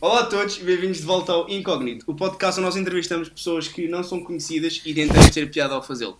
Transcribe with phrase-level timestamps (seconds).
[0.00, 3.68] Olá a todos e bem-vindos de volta ao Incógnito, o podcast onde nós entrevistamos pessoas
[3.68, 6.18] que não são conhecidas e tentamos ter piada ao fazê-lo.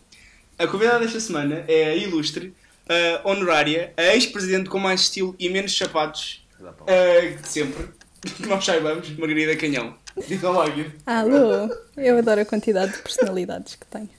[0.58, 2.52] A convidada desta semana é a ilustre,
[2.88, 7.88] a honorária, a ex-presidente com mais estilo e menos sapatos uh, de sempre,
[8.36, 9.94] que nós saibamos, Margarida Canhão.
[10.28, 10.90] Diga lá, Gui.
[11.06, 14.10] Alô, eu adoro a quantidade de personalidades que tem.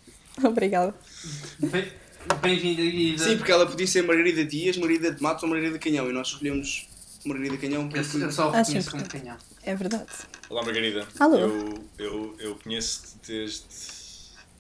[0.43, 0.95] Obrigada.
[1.59, 2.01] Bem-
[2.41, 3.23] Bem-vinda, Guida.
[3.23, 6.27] Sim, porque ela podia ser Margarida Dias, Margarida de Matos ou Margarida Canhão e nós
[6.29, 6.87] escolhemos
[7.25, 7.99] Margarida Canhão porque...
[8.17, 9.37] eu só Ah, reconheço sim, como canhão.
[9.63, 10.09] É verdade.
[10.49, 11.07] Olá Margarida.
[11.19, 11.37] Alô.
[11.37, 13.65] Eu, eu, eu conheço-te desde.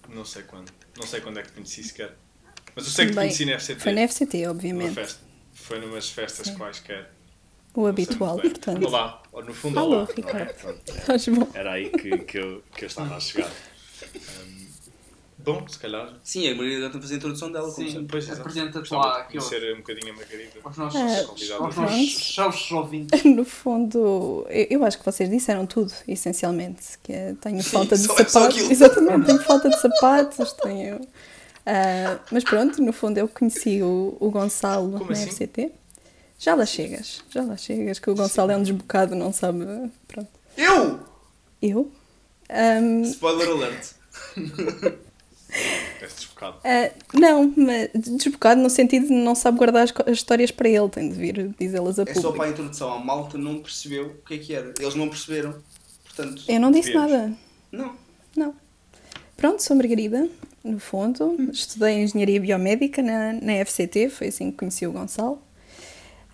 [0.09, 0.71] não sei quando.
[0.97, 2.15] Não sei quando é que te conheci sequer.
[2.75, 3.79] Mas eu sei que te conheci na FCT.
[3.81, 4.93] Foi na FCT, numa obviamente.
[4.93, 5.19] festa.
[5.53, 7.11] Foi numas festas quaisquer.
[7.73, 8.85] O Não habitual, portanto.
[8.85, 9.23] Olá.
[9.33, 10.07] No fundo, Alô, olá.
[10.15, 10.53] Ricardo.
[11.35, 11.47] Bom.
[11.53, 13.49] Era aí que, que, eu, que eu estava a chegar.
[13.49, 14.50] Hum,
[15.43, 16.13] bom, se calhar.
[16.23, 18.07] Sim, a Margarida está a fazer a introdução dela, Sim, sempre.
[18.07, 18.41] Pois, exato.
[18.41, 20.51] apresenta-te lá de conhecer um bocadinho a Margarida.
[20.63, 21.63] aos nossos, Ah, convidado.
[21.63, 21.91] aos Pronto.
[22.37, 23.23] nossos ouvintes.
[23.25, 26.97] No fundo, eu, eu acho que vocês disseram tudo, essencialmente.
[27.03, 28.69] Que é, tenho falta de só- é só sapatos.
[28.71, 31.01] Exatamente, tenho falta de sapatos, tenho.
[31.65, 35.27] Ah, mas pronto, no fundo eu conheci o, o Gonçalo Como na assim?
[35.29, 35.71] FCT.
[36.39, 39.63] Já lá chegas, já lá chegas, que o Gonçalo é um desbocado, não sabe.
[40.07, 40.27] Pronto.
[40.57, 40.99] Eu!
[41.61, 41.91] Eu?
[42.49, 43.91] Ahm, Spoiler alert.
[45.99, 46.57] Desbocado.
[46.63, 50.89] Ah, não, mas desbocado no sentido de não sabe guardar as, as histórias para ele,
[50.89, 52.37] tem de vir dizê-las a É só público.
[52.37, 52.93] para a introdução.
[52.93, 54.73] A malta não percebeu o que é que era.
[54.79, 55.55] Eles não perceberam.
[56.03, 57.31] Portanto, Eu não disse nada,
[57.71, 57.95] não.
[58.35, 58.55] não.
[59.37, 60.27] Pronto, sou Margarida,
[60.63, 61.35] no fundo.
[61.51, 65.41] Estudei Engenharia Biomédica na, na FCT, foi assim que conheci o Gonçalo.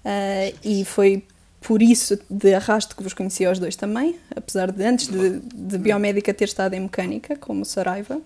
[0.04, 1.24] Ah, e foi
[1.62, 5.78] por isso de arrasto que vos conheci aos dois também, apesar de antes de, de
[5.78, 8.22] Biomédica ter estado em Mecânica, como Saraiva.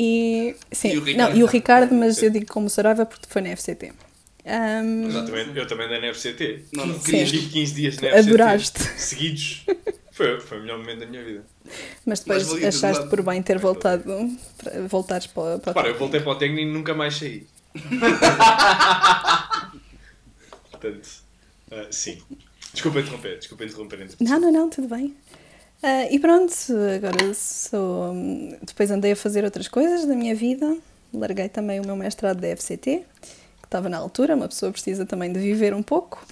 [0.00, 1.36] E, sim, E o não, Ricardo?
[1.38, 3.92] e o Ricardo, mas eu digo como Saraiva porque foi na FCT.
[4.44, 6.66] Eu também, eu também dei na FCT.
[6.72, 6.94] Não, não.
[6.94, 7.04] Sim.
[7.10, 8.18] Querias Tive 15 dias na FCT.
[8.28, 8.80] Adoraste.
[8.96, 9.66] Seguidos.
[10.18, 11.46] Foi, foi o melhor momento da minha vida.
[12.04, 14.02] Mas depois Mas achaste por bem ter voltado,
[14.60, 17.46] para- voltares para, para o Repara, eu voltei para o técnico e nunca mais saí.
[20.72, 21.08] Portanto,
[21.70, 22.20] ah, sim.
[22.72, 24.08] Desculpa interromper, desculpa interromper.
[24.20, 25.16] Não, não, não, tudo bem.
[25.82, 26.52] Ah, e pronto,
[26.96, 28.12] agora sou.
[28.62, 30.76] Depois andei a fazer outras coisas da minha vida.
[31.12, 34.34] Larguei também o meu mestrado da FCT, que estava na altura.
[34.34, 36.24] Uma pessoa precisa também de viver um pouco.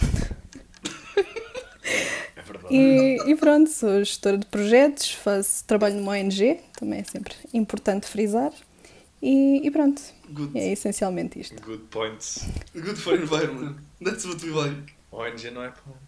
[2.36, 2.74] É verdade.
[2.74, 8.06] E, e pronto, sou gestora de projetos, faço trabalho numa ONG, também é sempre importante
[8.06, 8.52] frisar.
[9.22, 10.58] E, e pronto, Good.
[10.58, 11.60] é essencialmente isto.
[11.62, 12.44] Good points.
[12.74, 13.76] Good for environment.
[14.04, 14.92] That's what we like.
[15.10, 16.05] ONG não é para.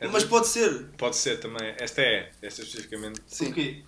[0.00, 0.86] É Mas de- pode ser.
[0.98, 1.74] Pode ser também.
[1.78, 3.50] Esta é, esta especificamente Sim.
[3.50, 3.82] O quê?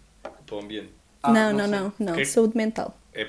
[0.47, 0.91] para o ambiente.
[1.23, 2.25] Ah, não, não, não, não, Ok.
[2.25, 2.99] saúde mental.
[3.13, 3.29] É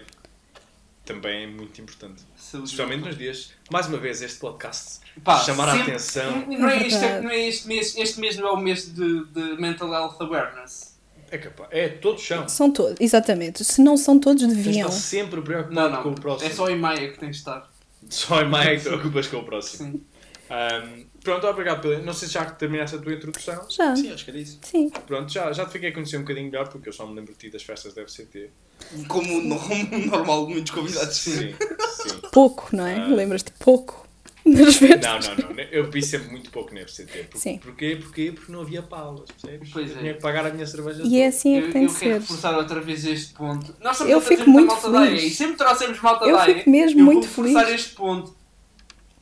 [1.05, 2.21] também é muito importante.
[2.37, 3.51] Saúde Especialmente nos dias.
[3.71, 4.99] Mais uma vez, este podcast.
[5.23, 6.45] Pá, chamar a sempre- atenção.
[6.45, 7.23] Não é, este, Verdade.
[7.25, 10.97] não é este mês, este mês não é o mês de, de Mental Health Awareness.
[11.31, 11.69] É capaz.
[11.71, 12.47] É, todos são.
[12.47, 13.63] São todos, exatamente.
[13.63, 14.87] Se não são todos, deviam.
[14.87, 16.03] estar sempre Não, preocupado não.
[16.03, 16.49] com o próximo.
[16.49, 17.69] É só em maio que tens de estar.
[18.09, 19.91] Só em maio é que te preocupas com o próximo.
[19.93, 20.05] Sim.
[20.49, 21.99] Ahm, pronto, obrigado pela.
[21.99, 23.65] Não sei se já terminaste a tua introdução.
[23.69, 24.59] Já, Sim, acho que era isso.
[24.61, 24.89] sim.
[25.07, 27.33] Pronto, já, já te fiquei a conhecer um bocadinho melhor porque eu só me lembro
[27.33, 28.49] de ti das festas da FCT.
[29.07, 31.17] Como no- como normal, muitos convidados.
[31.17, 32.19] Sim, sim.
[32.31, 32.95] Pouco, não é?
[32.95, 33.07] Ah.
[33.07, 34.07] Lembras-te pouco
[34.45, 35.01] nas festas.
[35.27, 35.59] Não, não, não.
[35.63, 37.23] Eu vi sempre muito pouco na FCT.
[37.25, 37.57] Por, Sim.
[37.57, 37.97] Porquê?
[38.01, 38.31] Porquê?
[38.31, 39.69] Porque não havia palas, percebes?
[39.71, 39.99] Pois eu é.
[39.99, 41.03] tinha que pagar a minha cerveja.
[41.03, 42.19] E é assim é Eu, que tem eu de quero ser.
[42.21, 43.75] reforçar outra vez este ponto.
[43.81, 45.23] Nós estamos Eu a fico muito malta feliz.
[45.23, 46.53] E sempre trouxemos malta Eu da AE.
[46.55, 47.81] fico mesmo eu muito vou reforçar feliz.
[47.85, 48.38] este ponto.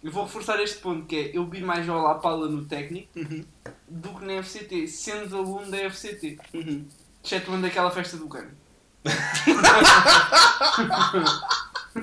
[0.03, 3.09] Eu vou reforçar este ponto que é eu vi mais ao La Pala no técnico
[3.17, 3.43] Uhum.
[3.87, 6.37] do que na FCT, sendo aluno da FCT.
[6.53, 6.85] Uhum.
[7.23, 8.51] Exceto daquela festa do cano.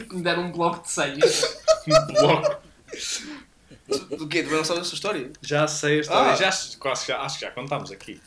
[0.08, 1.58] que me deram um bloco de senhas.
[1.86, 2.56] Um bloco.
[4.16, 4.42] Do quê?
[4.42, 5.30] Também não sabes essa história?
[5.42, 6.32] Já sei a história.
[6.32, 6.36] Ah.
[6.36, 8.20] Já, quase já, acho que já contámos aqui.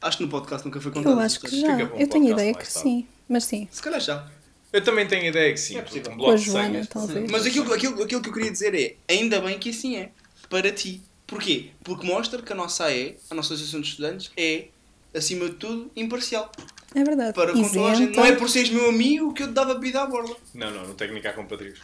[0.00, 1.12] Acho que no podcast nunca foi contado.
[1.12, 1.78] Eu acho que já.
[1.80, 3.06] Eu tenho ideia que sim.
[3.28, 3.68] Mas sim.
[3.70, 4.26] Se calhar já.
[4.72, 5.78] Eu também tenho ideia que sim.
[5.78, 6.12] É porque possível.
[6.12, 7.30] um Com a bloco de talvez.
[7.30, 10.10] Mas aquilo, aquilo, aquilo que eu queria dizer é, ainda bem que assim é,
[10.48, 11.02] para ti.
[11.26, 11.70] Porquê?
[11.82, 14.66] Porque mostra que a nossa AE, a nossa Associação de Estudantes, é,
[15.14, 16.50] acima de tudo, imparcial.
[16.94, 17.34] É verdade.
[17.34, 18.16] Para com toda a gente.
[18.16, 20.36] Não é por seres meu amigo que eu te dava bebida à borla.
[20.54, 21.80] Não, não, no técnico há compadrios.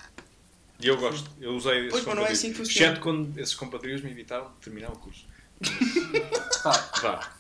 [0.81, 2.39] E eu gosto, eu usei esses Pois, mas não é compadrios.
[2.39, 2.87] assim que funciona.
[2.87, 5.27] Exceto quando esses compadrios me evitaram de terminar o curso.
[7.03, 7.33] Vá.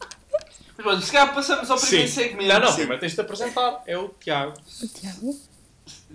[0.76, 2.48] Mas olha, se calhar passamos ao primeiro segmento.
[2.48, 2.74] Não, não, Sim.
[2.78, 3.82] primeiro tens de te apresentar.
[3.86, 4.54] É o Tiago.
[4.82, 5.40] O Tiago.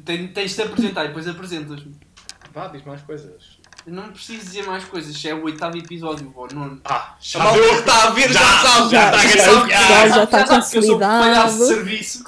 [0.05, 1.95] Ten- Tens de te apresentar e depois apresentas-me.
[2.53, 3.59] Vá, diz mais coisas.
[3.87, 6.81] Eu não preciso dizer mais coisas, se é o oitavo episódio ou o nono.
[6.83, 8.89] Ah, A malta que está a ver já, sabe.
[8.91, 9.69] já está a já, gastar.
[9.69, 11.65] já, já, já está sabe que eu sou palhaço de consolidado.
[11.67, 12.23] serviço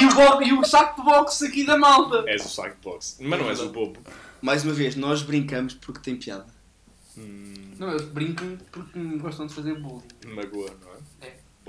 [0.00, 2.24] e o, bo- e o saco de boxe aqui da malta.
[2.26, 3.16] És o saco de boxe.
[3.20, 4.00] Mas não és o bobo.
[4.42, 6.46] Mais uma vez, nós brincamos porque tem piada.
[7.16, 10.02] Hum, Não, eles brincam porque me gostam de fazer bullying.
[10.34, 10.96] magoa, não é?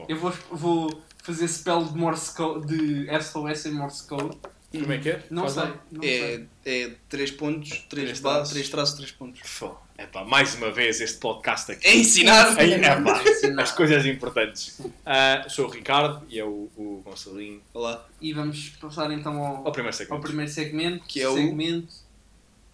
[0.08, 4.38] Eu vou, vou fazer spell de Morse Code, de SOS em Morse Code.
[4.72, 5.24] Como é que é?
[5.30, 5.64] Não Faz sei.
[5.64, 5.80] lá.
[5.92, 6.48] Não sei.
[6.66, 8.54] É, é 3 pontos, 3 Três ba- traços.
[8.54, 9.42] três traços, 3 pontos.
[9.44, 11.86] Fô, epá, mais uma vez este podcast aqui.
[11.86, 12.60] É ensinar!
[12.60, 13.62] Ei, epá, Ensinar.
[13.62, 14.82] as coisas importantes.
[15.06, 17.62] Ah, sou o Ricardo e é o, o Gonçalinho.
[17.72, 18.04] Olá.
[18.20, 20.24] E vamos passar então ao, Ao primeiro ao segmento.
[20.24, 21.94] primeiro segmento, Que é o- segmento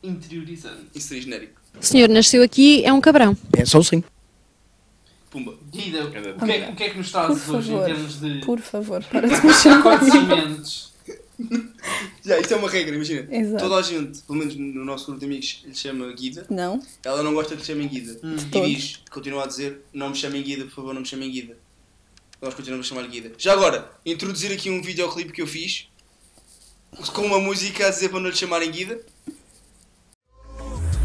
[0.01, 0.86] interiorizante.
[0.95, 1.60] Isso seria genérico.
[1.80, 3.38] O senhor nasceu aqui, é um cabrão.
[3.57, 4.01] É só sim.
[5.30, 5.56] Pumba.
[5.72, 6.34] Guida, o Anda.
[6.46, 8.60] que, é, o que é que nos Por trazes hoje em favor, termos de por
[8.60, 9.94] favor, para de me chamar.
[9.96, 10.90] acontecimentos?
[12.26, 13.28] Já, isto é uma regra, imagina.
[13.34, 13.64] Exato.
[13.64, 16.46] Toda a gente, pelo menos no nosso grupo de amigos, lhe chama Guida.
[16.50, 18.20] Não, Ela não gosta de lhe chamem Guida.
[18.24, 18.36] Hum.
[18.36, 18.70] E Todos.
[18.70, 21.58] diz, continua a dizer, não me chamem Guida, por favor, não me chamem Guida.
[22.42, 23.32] Nós continuamos a chamar Guida.
[23.38, 25.88] Já agora, introduzir aqui um videoclipe que eu fiz
[27.14, 29.00] com uma música a dizer para não lhe chamarem Guida.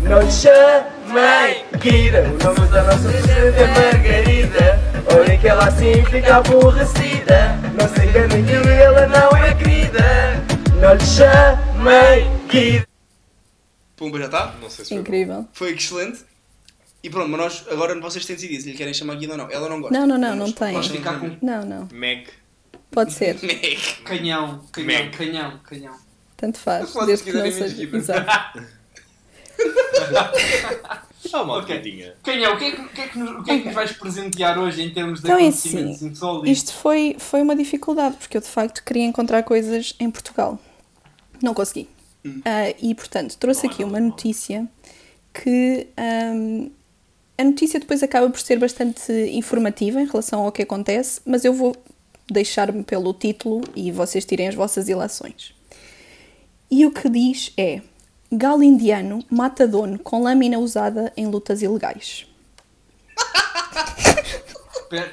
[0.08, 4.78] Não lhe chamem Guida O nome da nossa presidente é Margarida
[5.16, 10.04] Olhem que ela assim fica aborrecida Não se enganem que ela não é querida
[10.80, 12.86] Não lhe chamem Guida
[13.96, 14.54] Pumba, já está?
[14.60, 15.00] Não sei se foi bom.
[15.02, 15.48] incrível.
[15.52, 16.24] Foi excelente.
[17.00, 19.48] E pronto, mas nós, agora vocês têm decidido se lhe querem chamar Guida ou não.
[19.50, 19.96] Ela não gosta.
[19.96, 20.72] Não, não, não, Nós- não tem.
[20.74, 21.88] nós Vamos ficar com Não, não.
[21.92, 22.26] Meg.
[22.90, 23.36] Pode ser.
[24.04, 25.10] canhão, canhão, Meg.
[25.16, 25.94] canhão, canhão.
[26.36, 26.92] Tanto faz.
[27.06, 27.96] Desde que não seja.
[27.96, 28.62] Exato.
[31.32, 31.68] Ah, uma Ok.
[31.76, 32.14] bocadinha.
[32.22, 33.74] Canhão, o que, é que, o, que é que nos, o que é que nos
[33.74, 36.50] vais presentear hoje em termos de Então é acontecimentos assim, insólitos?
[36.50, 40.58] Isto foi, foi uma dificuldade, porque eu de facto queria encontrar coisas em Portugal.
[41.42, 41.88] Não consegui.
[42.44, 44.08] Ah, e portanto, trouxe Não é aqui nada uma mal.
[44.10, 44.68] notícia
[45.32, 45.86] que.
[45.96, 46.70] ahm,
[47.36, 51.52] a notícia depois acaba por ser bastante informativa em relação ao que acontece, mas eu
[51.52, 51.74] vou
[52.30, 55.52] deixar-me pelo título e vocês tirem as vossas ilações.
[56.70, 57.82] E o que diz é:
[58.36, 62.26] Galo indiano mata dono com lâmina usada em lutas ilegais.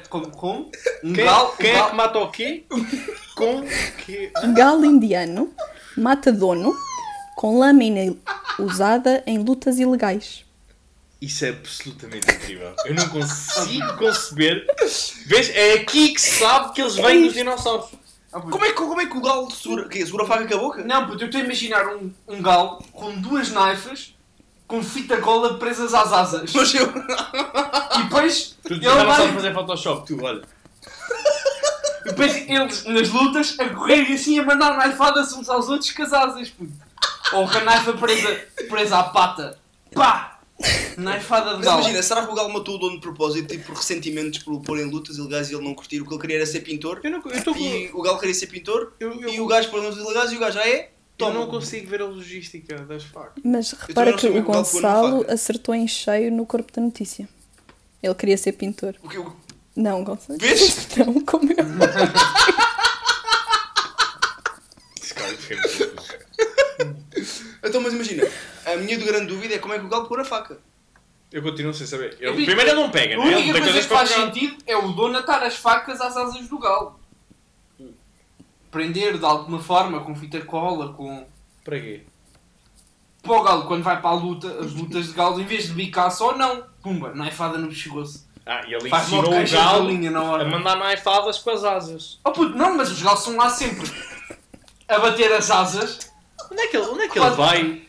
[0.08, 0.30] Como?
[0.30, 0.70] como?
[1.02, 2.64] Um Quem, galo, quem um é que mata o quê?
[3.36, 3.64] Com
[4.04, 4.30] que...
[4.54, 5.52] Galo indiano
[5.96, 6.74] mata dono
[7.36, 8.14] com lâmina
[8.58, 10.44] usada em lutas ilegais.
[11.20, 12.74] Isso é absolutamente incrível.
[12.84, 14.66] Eu não consigo conceber.
[15.26, 15.50] Vês?
[15.50, 17.90] É aqui que se sabe que eles vêm dos dinossauros.
[18.32, 18.50] Ah, puto.
[18.52, 20.58] Como é, que, como é que o galo segura, que, segura a faca com a
[20.58, 20.84] boca?
[20.84, 24.14] Não, puto, eu estou a imaginar um, um galo com duas naifas
[24.66, 26.50] com fita cola presas às asas.
[26.54, 26.86] Mas eu...
[26.86, 30.42] E depois Tu ele vai- sabes fazer Photoshop, tu, olha.
[32.06, 36.12] Depois eles, nas lutas, a correrem assim a mandar naifadas uns aos outros com as
[36.12, 36.72] asas, puto.
[37.34, 39.58] Ou com a naifa presa, presa à pata.
[39.94, 40.31] Pá!
[40.96, 43.76] Naifada de Mas imagina, será que o galo matou o dono de propósito, tipo, por
[43.76, 46.00] ressentimentos por o pôr em lutas ilegais e ele não curtir?
[46.00, 47.00] O que ele queria era ser pintor.
[47.02, 49.70] Eu não, eu estou E o galo queria ser pintor eu, eu, e o gajo
[49.70, 50.90] pôr em lutas ilegais e o gajo já é?
[51.18, 51.40] eu Toma.
[51.40, 53.42] não consigo ver a logística das facas.
[53.44, 57.28] Mas repara que o Gonçalo acertou em cheio no corpo da notícia.
[58.02, 58.96] Ele queria ser pintor.
[59.02, 59.32] O que eu...
[59.76, 60.38] Não, Gonçalo.
[60.38, 60.88] Vês?
[60.96, 61.56] Não, como eu.
[67.64, 68.28] Então, mas imagina,
[68.66, 70.58] a minha grande dúvida é como é que o galo pôr a faca.
[71.32, 72.14] Eu continuo sem saber.
[72.20, 73.26] Ele, Eu vi- primeiro ele não pega, A né?
[73.32, 74.24] Ele única coisa que faz pegar.
[74.26, 77.00] sentido é o dono atar as facas às asas do galo.
[78.70, 81.26] Prender de alguma forma, com fita cola, com.
[81.64, 82.02] Para quê?
[83.22, 85.72] Para o galo, quando vai para a luta, as lutas de galo, em vez de
[85.74, 86.64] bicar só, não.
[86.82, 88.26] Pumba, naifada no pescoço.
[88.44, 92.18] Ah, e ele Faz ensinou o galo galinha na a mandar naifadas com as asas.
[92.24, 93.88] Oh puto, não, mas os galos são lá sempre
[94.88, 96.10] a bater as asas.
[96.50, 97.82] Onde é que ele, onde é que ele vai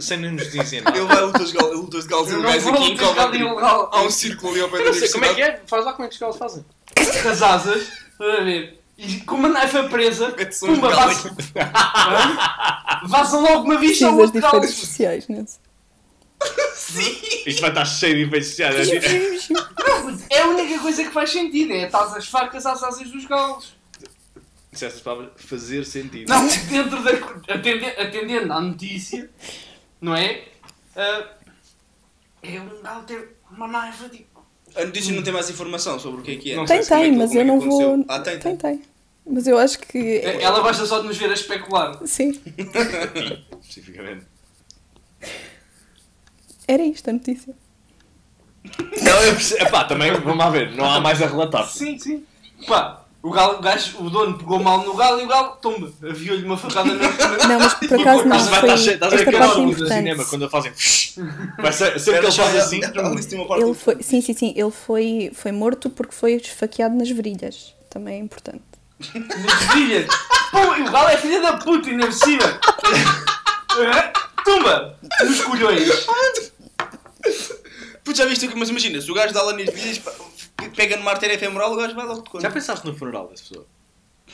[0.00, 0.96] sem nos dizer nada?
[0.96, 3.04] Ele vai a lutas de galos, lutas de galos não ilegais aqui em lutas de
[3.04, 3.40] galo Coventry.
[3.46, 3.90] ilegal.
[3.92, 5.62] Há um círculo ali ao pé da não sei como é que universidade.
[5.64, 5.68] é.
[5.68, 6.64] Faz lá como é que os galos fazem.
[7.30, 8.80] As asas, estás a ver?
[8.98, 14.40] E com uma naifa presa, uns pumba, galos vaza- vazam logo uma bicha ao outro
[14.40, 14.56] galo.
[14.56, 15.26] efeitos especiais.
[16.74, 17.18] Sim!
[17.46, 19.48] Isto vai estar cheio de efeitos especiais.
[20.30, 23.75] É a única coisa que faz sentido, é atar as facas às asas dos galos.
[24.76, 26.28] Disseste as palavras fazer sentido.
[26.28, 27.54] Não, dentro da.
[27.54, 29.30] Atende, atendendo à notícia,
[30.00, 30.44] não é?
[30.94, 31.26] Ah,
[32.42, 34.44] é um galo ter uma naifa tipo.
[34.74, 36.56] A notícia não tem mais informação sobre o que é que é.
[36.56, 37.96] Não Tem, sei como é tem, que- mas é eu não aconteceu.
[37.96, 38.04] vou.
[38.08, 38.76] Ah, tem, tem, tem.
[38.78, 38.82] tem.
[39.28, 40.18] Mas eu acho que.
[40.22, 41.98] Ela gosta só de nos ver a especular.
[42.06, 42.38] Sim,
[43.62, 44.26] Especificamente.
[46.68, 47.54] era isto a notícia.
[49.02, 49.62] Não, eu percebo.
[49.64, 50.72] Epá, também, vamos lá ver.
[50.72, 51.66] Não há mais a relatar.
[51.68, 52.24] Sim, sim.
[52.66, 55.90] Pá, o, galo, o, gajo, o dono pegou mal no galo e o galo, tomba,
[56.08, 57.08] aviou-lhe uma facada na
[57.48, 58.70] Não, mas por acaso não Vai foi.
[58.70, 60.72] Estás a ver Esta parte é do cinema quando fazem.
[61.58, 62.80] Vai ser, sempre que eles fazem assim.
[63.56, 64.54] Ele foi, sim, sim, sim.
[64.56, 67.74] Ele foi, foi morto porque foi esfaqueado nas virilhas.
[67.90, 68.62] Também é importante.
[69.00, 70.06] nas virilhas.
[70.52, 72.42] Pô, e o galo é filha da puta, ainda por cima.
[74.44, 76.06] Tumba, nos colhões.
[78.04, 78.56] Puto, já viste o que?
[78.56, 80.12] Mas imagina, se o gajo dá lá nas pá,
[80.74, 82.42] pega numa artéria femoral, o gajo vai logo de conta.
[82.42, 83.66] Já pensaste no funeral dessa pessoa?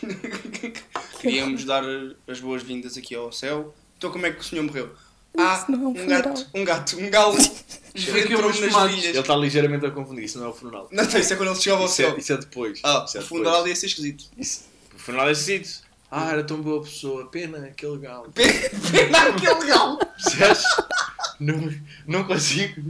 [1.21, 1.83] Queríamos dar
[2.29, 3.75] as boas-vindas aqui ao céu.
[3.99, 4.93] Então como é que o senhor morreu?
[5.37, 7.37] Ah, Isso não é um um gato, um gato, um galo.
[7.95, 9.05] Entrou umas nas.
[9.05, 10.89] Ele está ligeiramente a confundir, isso não é o funeral.
[10.91, 12.15] Não, não, isso é quando ele chegava ao Isso céu.
[12.15, 12.81] é, isso é depois.
[12.85, 13.27] Ah, Isso é o depois.
[13.43, 14.25] funeral ia ser esquisito.
[14.37, 14.65] Isso-
[14.95, 15.83] O funeral é esquisito.
[16.11, 18.31] Ah, era tão boa pessoa, pena aquele galo.
[18.37, 19.99] Pena aquele galo.
[21.41, 21.75] Não,
[22.07, 22.81] não consigo.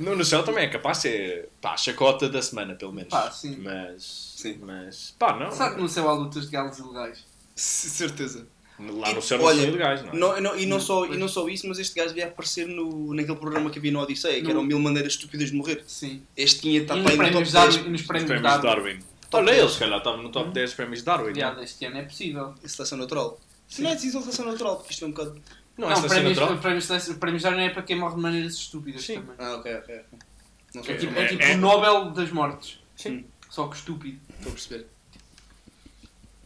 [0.00, 3.10] No, no céu também é capaz de ser pá, a chacota da semana, pelo menos.
[3.10, 3.56] Pá, sim.
[3.60, 4.02] Mas.
[4.36, 4.58] Sim.
[4.62, 5.14] Mas.
[5.18, 5.50] Pá, não.
[5.50, 7.24] Será que no céu há lutas de galos ilegais?
[7.54, 8.46] C- Certeza.
[8.78, 10.16] Lá no E, céu não olha, são legais, não é?
[10.16, 13.14] Não, não- e, não só, e não só isso, mas este gajo devia aparecer no,
[13.14, 15.84] naquele programa que havia no Odisseia, que No- eram mil maneiras estúpidas de morrer.
[15.86, 16.22] Sim.
[16.36, 17.52] Este tinha de E estar nos para aí no top prémios 10.
[17.52, 17.88] Darwin.
[17.88, 18.66] e nos Os prémios prémios Darwin.
[18.82, 18.98] Darwin.
[19.34, 21.30] Olha, ele se calhar estava no top 10 dos prémios Darwin.
[21.30, 22.54] Aliás, Não, este ano é possível.
[22.64, 23.40] Seleção natural.
[23.78, 25.40] Não é preciso seleção natural, porque isto é um bocado.
[25.78, 29.02] Não, Não, esta prémios, prémios, prémios, prémios Darwin é para quem morre de maneiras estúpidas
[29.04, 29.14] Sim.
[29.16, 29.34] também.
[29.38, 29.94] Ah, ok, ok.
[29.94, 32.78] É tipo, é É- tipo é- o Nobel das mortes.
[32.96, 33.24] Sim.
[33.50, 34.18] Só que estúpido.
[34.38, 34.86] estou a perceber.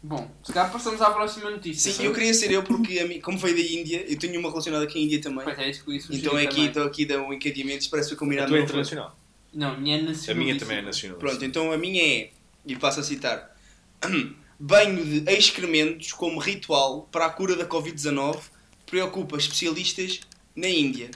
[0.03, 1.93] Bom, se calhar passamos à próxima notícia.
[1.93, 4.49] Sim, eu queria ser eu porque, a mim, como veio da Índia, eu tenho uma
[4.51, 5.43] relacionada com a Índia também.
[5.43, 6.67] Pois é, isso que eu ia Então é aqui, também.
[6.71, 9.17] então aqui dá um encadeamento, parece que A combinado tua é internacional.
[9.53, 10.45] Não, a minha é A nacional.
[10.45, 11.19] minha também é nacional.
[11.19, 12.31] Pronto, então a minha é,
[12.65, 13.57] e passo a citar:
[14.61, 18.39] Banho de excrementos como ritual para a cura da Covid-19
[18.87, 20.21] preocupa especialistas
[20.55, 21.11] na Índia.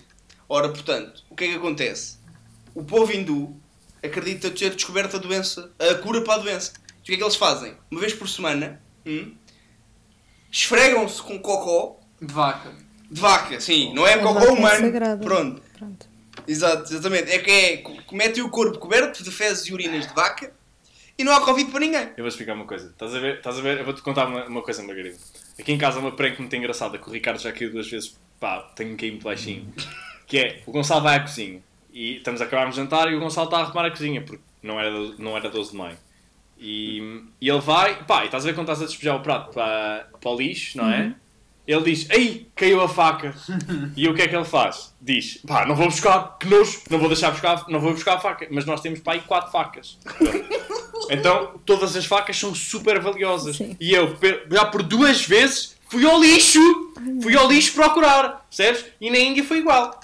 [0.49, 2.19] Ora, portanto, o que é que acontece?
[2.75, 3.57] O povo hindu
[4.03, 6.73] acredita ter descoberto a doença, a cura para a doença.
[6.99, 7.75] E o que é que eles fazem?
[7.91, 9.35] Uma vez por semana, hum,
[10.50, 12.73] esfregam-se com cocó De vaca.
[13.11, 14.81] de vaca, sim, não é A cocó é humano.
[14.87, 15.25] sagrada.
[15.25, 15.62] Pronto.
[15.79, 16.07] Pronto.
[16.47, 17.31] Exato, exatamente.
[17.31, 20.53] É que é, o corpo coberto de fezes e urinas de vaca
[21.19, 22.03] e não há Covid para ninguém.
[22.17, 22.89] Eu vou explicar uma coisa.
[22.89, 23.37] Estás a ver?
[23.37, 23.79] Estás a ver?
[23.79, 25.19] Eu vou-te contar uma, uma coisa, Margarida.
[25.61, 28.19] Aqui em casa há uma prank muito engraçada que o Ricardo já caiu duas vezes.
[28.38, 29.73] Pá, tenho que ir muito baixinho.
[30.26, 31.61] Que é, o Gonçalo vai à cozinha
[31.93, 34.43] e estamos a acabar de jantar e o Gonçalo está a arrumar a cozinha porque
[34.62, 35.99] não era, não era 12 de maio.
[36.59, 39.52] E, e ele vai, pá, e estás a ver quando estás a despejar o prato
[39.52, 41.14] para, para o lixo, não é?
[41.71, 43.35] Ele diz, ei, caiu a faca.
[43.97, 44.93] e o que é que ele faz?
[45.00, 48.21] Diz, pá, não vou buscar, que nojo, não vou deixar buscar, não vou buscar a
[48.21, 48.49] faca.
[48.50, 49.99] Mas nós temos para aí quatro facas.
[51.09, 53.57] Então, todas as facas são super valiosas.
[53.57, 53.77] Sim.
[53.81, 54.17] E eu,
[54.50, 56.61] já por duas vezes, fui ao lixo.
[57.23, 58.47] Fui ao lixo procurar.
[58.49, 58.85] Percebes?
[59.00, 59.99] E na Índia foi igual.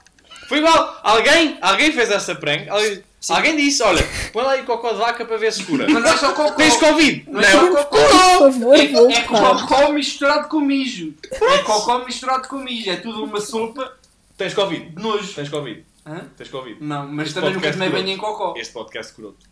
[0.49, 1.01] Foi igual.
[1.03, 2.69] Alguém, alguém fez essa prank.
[2.69, 3.03] Alguém,
[3.33, 4.03] alguém disse, olha,
[4.33, 5.87] põe lá aí cocó de vaca para ver se cura.
[5.89, 6.53] Mas não é só cocó.
[6.53, 7.25] Tens Covid?
[7.29, 7.97] Não é só cocó.
[8.39, 11.15] Por favor, É, é cocó misturado com mijo.
[11.33, 12.91] É cocó misturado com mijo.
[12.91, 13.97] É tudo uma sopa
[14.37, 14.91] Tens Covid?
[14.91, 15.33] de nojo.
[15.35, 15.85] Tens Covid?
[16.07, 16.29] Hã?
[16.37, 16.77] Tens Covid?
[16.85, 18.55] Não, mas Este também nunca tomei banho em cocó.
[18.57, 19.47] Este podcast curou-te.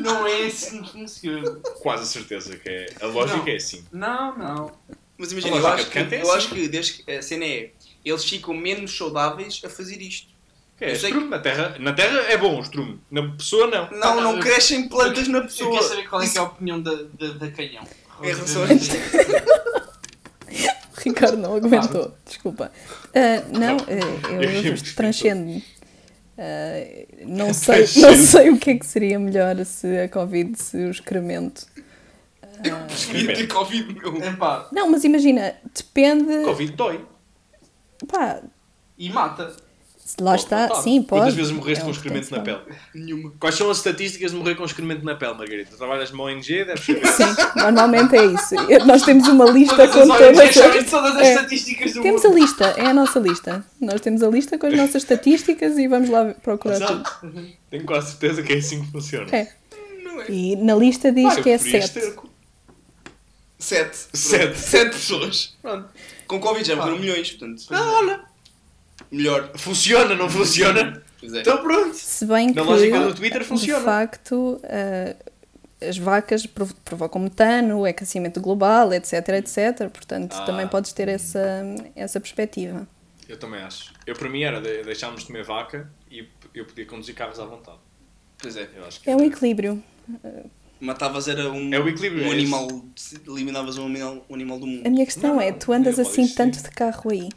[0.00, 1.50] Não é assim que funciona.
[1.82, 2.86] Quase a certeza que é.
[3.00, 3.48] A lógica Não.
[3.48, 3.84] é assim.
[3.92, 4.72] Não, não.
[5.18, 6.30] Mas imagina, eu acho, que, é eu assim.
[6.30, 7.70] acho que desde que a cena é,
[8.04, 10.28] eles ficam menos saudáveis a fazer isto.
[10.78, 11.28] Que é Eu sei estrume.
[11.30, 13.00] Na terra, na terra é bom o estrume.
[13.10, 13.90] Na pessoa não.
[13.90, 15.72] Não, não eu- crescem plantas na Eu pessoa.
[15.72, 17.84] quero saber qual é, que é a opinião da, da, da canhão.
[18.22, 18.68] Em relação a O
[21.04, 22.70] Ricardo não aguentou, desculpa.
[23.14, 24.80] Ah, não, eh, eu, Eu eu ri-me.
[24.94, 25.62] transcendo.
[26.38, 30.76] Ah, não, sei, não sei o que é que seria melhor se a Covid, se
[30.76, 31.66] o excremento.
[32.60, 34.16] Devia ter Covid, meu.
[34.22, 36.44] Epá, Não, mas imagina, depende.
[36.44, 37.04] Covid dói.
[38.08, 38.40] Pá,
[38.98, 39.54] e mata.
[40.20, 40.74] Lá Pode está, matar.
[40.82, 41.20] sim, pode.
[41.22, 42.58] Quantas vezes morreste É com um excremento na pele?
[42.94, 43.32] Nenhuma.
[43.40, 45.68] Quais são as estatísticas de morrer com excremento na pele, Margarida?
[45.70, 47.06] Tu trabalhas numa ONG, deves saber.
[47.08, 47.24] Sim,
[47.56, 48.54] normalmente é isso.
[48.86, 50.90] Nós temos uma lista Todas com as todas as.
[50.90, 51.34] todas as É.
[51.34, 52.38] estatísticas do Temos a mundo.
[52.38, 53.64] lista, é a nossa lista.
[53.80, 56.92] Nós temos a lista com as nossas estatísticas e vamos lá procurar tudo.
[56.92, 57.56] Exato.
[57.70, 59.26] Tenho quase certeza que é assim que funciona.
[59.34, 59.52] É.
[60.04, 60.30] Não é.
[60.30, 61.98] E na lista diz que é preferia 7.
[61.98, 62.30] esterco.
[63.58, 63.96] Sete.
[64.12, 64.44] Sete.
[64.44, 64.58] Pronto.
[64.58, 65.56] Sete pessoas.
[65.62, 65.88] Pronto.
[66.26, 67.62] Com Covid já morreram milhões, portanto.
[67.70, 68.20] Ah, olha.
[69.10, 69.50] Melhor.
[69.56, 71.02] Funciona, não funciona?
[71.20, 71.40] Pois é.
[71.40, 71.94] Então pronto.
[71.94, 73.78] Se bem que, Na lógica do Twitter funciona.
[73.78, 75.16] de facto, ah,
[75.86, 79.88] as vacas prov- provocam metano, aquecimento global, etc, etc.
[79.90, 80.44] Portanto, Ah.
[80.44, 81.62] também podes ter essa,
[81.94, 82.86] essa perspectiva.
[83.28, 83.92] Eu também acho.
[84.06, 87.44] Eu para mim era de- deixarmos de comer vaca e eu podia conduzir carros à
[87.44, 87.78] vontade.
[88.38, 88.68] Pois é.
[88.76, 89.82] Eu acho que É um era- equilíbrio.
[90.78, 92.68] Matavas era um, É o equilíbrio, um é animal.
[93.26, 94.86] Eliminavas um animal, um animal do mundo.
[94.86, 96.34] A minha questão Não, é, tu andas assim posso sim.
[96.36, 97.28] tanto de carro aí?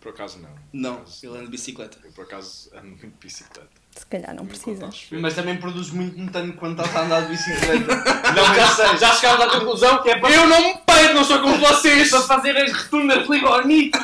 [0.00, 0.50] Por acaso não.
[0.72, 1.98] Não, ele anda de bicicleta.
[2.04, 3.68] Eu por acaso ando muito de bicicleta.
[3.96, 4.74] Se calhar não Me precisas.
[4.74, 5.20] conta a chover.
[5.20, 7.96] Mas também produz muito metano quando estás a andar de bicicleta.
[8.32, 10.30] Não, já sei, já chegámos à conclusão que é para...
[10.30, 12.10] Eu não me peito, não sou como vocês!
[12.10, 13.98] Para fazer as rotundas ligonito.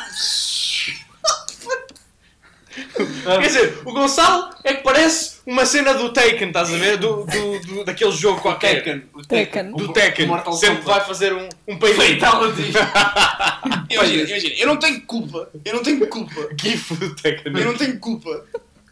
[2.75, 6.97] Quer dizer, o Gonçalo é que parece uma cena do Taken, estás a ver?
[6.97, 8.77] Do, do, do- daquele jogo qualquer.
[8.83, 9.05] Tekken.
[9.15, 9.71] O Tekken.
[9.73, 10.27] Do O Tekken.
[10.27, 10.99] Mortal Sempre Kombat.
[10.99, 12.19] vai fazer um, um peidinho.
[12.21, 12.73] Fatality.
[13.91, 15.49] Imagina, imagina, eu não tenho culpa.
[15.65, 16.49] Eu não tenho culpa.
[16.61, 17.53] GIF do Tekken.
[17.57, 18.45] Eu não tenho culpa.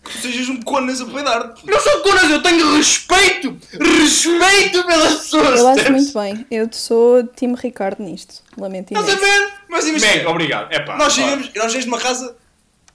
[0.04, 1.64] Que tu sejas um conas a peidar-te.
[1.64, 3.56] Não sou conas, eu tenho respeito!
[3.80, 5.60] Respeito pelas pessoas!
[5.60, 6.44] Eu acho muito bem.
[6.50, 8.42] Eu sou time Ricardo nisto.
[8.58, 9.24] Lamento Estás a imenso.
[9.24, 9.52] ver?
[9.68, 10.72] Mas imagina, Mega, obrigado.
[10.72, 10.96] É pá.
[10.96, 12.36] nós chegamos, nós chegamos numa casa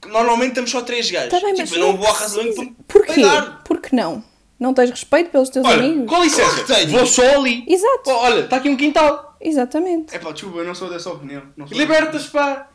[0.05, 1.29] normalmente temos só três gajos.
[1.29, 3.21] Tá bem, mas tipo, eu não vou de banho precisa- para Porquê?
[3.65, 4.23] Porque não?
[4.59, 6.07] Não tens respeito pelos teus Olha, amigos?
[6.09, 7.63] com licença, Claro vou só ali.
[7.67, 9.37] Exato, Oh, olha, está aqui um quintal.
[9.39, 10.15] exatamente.
[10.15, 11.43] É pá, desculpa, eu não sou dessa opinião.
[11.55, 12.67] Não sou Libertas, pá.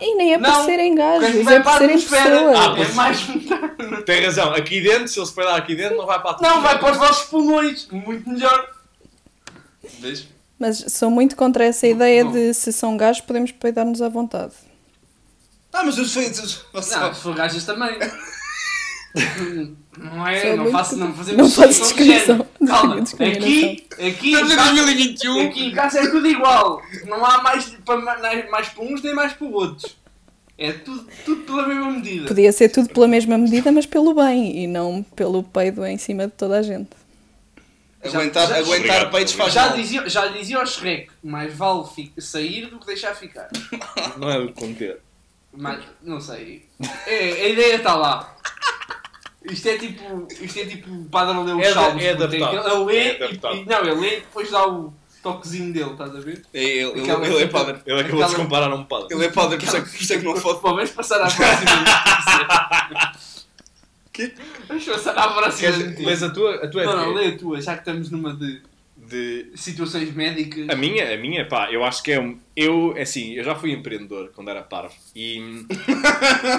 [0.00, 2.56] E nem é por Não, serem gajos, é vai por para a serem atmosfera, pessoas.
[2.58, 2.94] Ah, é pois.
[2.94, 3.18] mais...
[4.04, 6.60] Tem razão, aqui dentro, se ele se peidar aqui dentro, não vai para a Não,
[6.60, 7.86] vai para os vossos pulmões.
[7.92, 8.68] Muito melhor.
[10.00, 10.26] Vês?
[10.58, 12.32] Mas sou muito contra essa ideia Não.
[12.32, 14.52] de se são gajos podemos peidar-nos à vontade.
[15.72, 17.96] Ah, mas sou- você- Não, for gajas também.
[19.98, 22.68] Não é, não faço, não fazemos não faço distinção de discriminação- género.
[22.68, 25.48] Calma, aqui, aqui, Estamos em em casa- 2021.
[25.48, 26.80] aqui em casa é tudo igual.
[27.06, 27.98] Não há mais para,
[28.50, 29.96] mais para uns nem mais para outros.
[30.56, 32.28] É tudo, tudo pela mesma medida.
[32.28, 36.26] Podia ser tudo pela mesma medida, mas pelo bem e não pelo peido em cima
[36.26, 36.90] de toda a gente.
[38.04, 39.76] Aguentar, Já- aguentar Obrigado, peitos faz Já mal.
[39.76, 41.84] dizia, já dizia ao Shrek, mais vale
[42.18, 43.48] sair do que deixar ficar.
[44.16, 45.00] Não é o conter.
[45.52, 46.68] Mas, não sei.
[47.06, 48.36] É, a ideia está lá.
[49.44, 50.28] Isto é tipo.
[50.40, 52.02] Isto é tipo o padre ler os É da- salmos.
[52.04, 52.68] é adaptado.
[52.68, 53.56] Ele lê É e, adaptado.
[53.56, 54.92] e- Não, ele lê e depois dá o
[55.22, 56.44] toquezinho dele, estás a ver?
[56.54, 57.80] É, Ele, ele, ele é padre.
[57.86, 59.14] Ele acabou de se comparar a um padre.
[59.14, 60.60] Ele é padre, por isso é que, é que não fode.
[60.60, 61.84] Bom, vamos passar à próxima
[64.12, 64.34] Quê?
[64.68, 66.54] Vamos passar à próxima lês a tua?
[66.64, 68.62] A tua é Não, não, lê a tua, já que estamos numa de
[69.10, 69.50] De...
[69.56, 70.68] situações médicas.
[70.68, 72.38] A minha, a minha, pá, eu acho que é um.
[72.56, 74.94] Eu, é assim, eu já fui empreendedor quando era parvo.
[75.14, 75.40] E.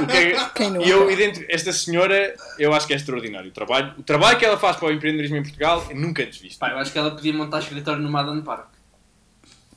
[0.01, 1.34] o que é- Quem não e eu é?
[1.50, 3.50] esta senhora, eu acho que é extraordinário.
[3.50, 6.39] O trabalho, o trabalho que ela faz para o empreendedorismo em Portugal, eu nunca antes
[6.39, 6.60] visto.
[6.60, 8.67] Pá, eu acho que ela podia montar escritório no Madden Park.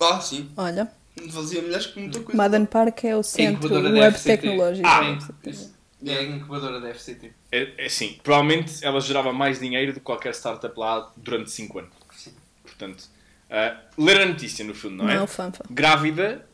[0.01, 0.51] Ah, sim.
[0.57, 0.91] Olha,
[1.31, 2.37] Fazia milhares com muita coisa.
[2.37, 4.37] Madden Park é o centro da web FCT.
[4.37, 4.87] tecnológico.
[4.87, 5.17] Ah,
[6.05, 7.31] É a incubadora da FCT.
[7.53, 11.79] É, é assim, provavelmente ela gerava mais dinheiro do que qualquer startup lá durante 5
[11.79, 11.91] anos.
[12.87, 12.93] Sim.
[12.93, 13.05] Portanto,
[13.51, 15.17] ah, ler a notícia no fundo, não é?
[15.17, 15.65] Não, fanfa.
[15.71, 16.47] Grávida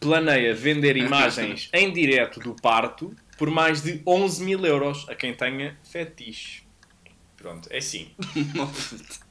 [0.00, 5.34] planeia vender imagens em direto do parto por mais de 11 mil euros a quem
[5.34, 6.62] tenha fetiche.
[7.36, 8.10] Pronto, é assim.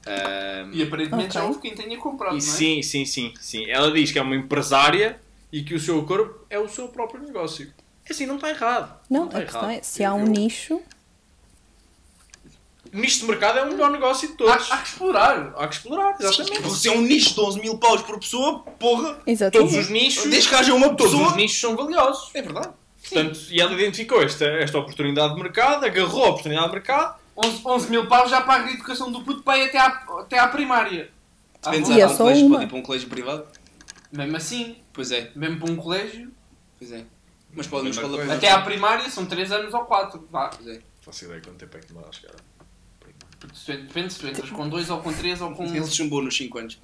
[0.05, 1.41] Ah, E aparentemente Ok.
[1.41, 2.57] já houve quem tenha comprado, e não é?
[2.57, 3.65] sim, sim, sim, sim.
[3.69, 5.17] Ela diz que é uma empresária
[5.51, 7.71] e que o seu corpo é o seu próprio negócio.
[8.05, 8.99] É assim, não está errado.
[9.09, 9.79] Não, está a questão errado.
[9.79, 10.81] é, se há um eu- nicho,
[12.99, 14.71] nicho de mercado é o melhor negócio de Há, todos.
[14.71, 15.53] há que explorar.
[15.57, 16.61] Há que explorar, exatamente.
[16.61, 19.19] Você é um nicho de 11 mil paus por pessoa, porra.
[19.25, 19.71] exatamente.
[19.71, 21.29] Todos os nichos, Desde que haja uma todos pessoa.
[21.29, 22.29] os nichos são valiosos.
[22.33, 22.69] É verdade.
[23.01, 27.19] Portanto, e ela identificou esta, esta oportunidade de mercado, agarrou a oportunidade de mercado.
[27.35, 29.87] 11, 11 mil paus já paga a educação do puto para ir até à,
[30.19, 31.09] até à primária.
[31.63, 32.55] Ah, Depende E se é há um colégio, uma.
[32.55, 33.45] pode ir para um colégio privado.
[34.11, 36.31] Mesmo assim, Pois é, mesmo para um colégio,
[36.77, 37.03] pois é.
[37.55, 40.27] Mas pode uma escola até à primária são 3 anos ou 4.
[40.31, 40.49] Vá.
[40.49, 40.81] Pois é.
[41.01, 42.33] Faço ideia quanto tempo é que demora a chegar.
[43.67, 45.65] Depende se tu entras com 2 ou com 3 ou com.
[45.65, 46.77] Ele chumbou nos 5 anos.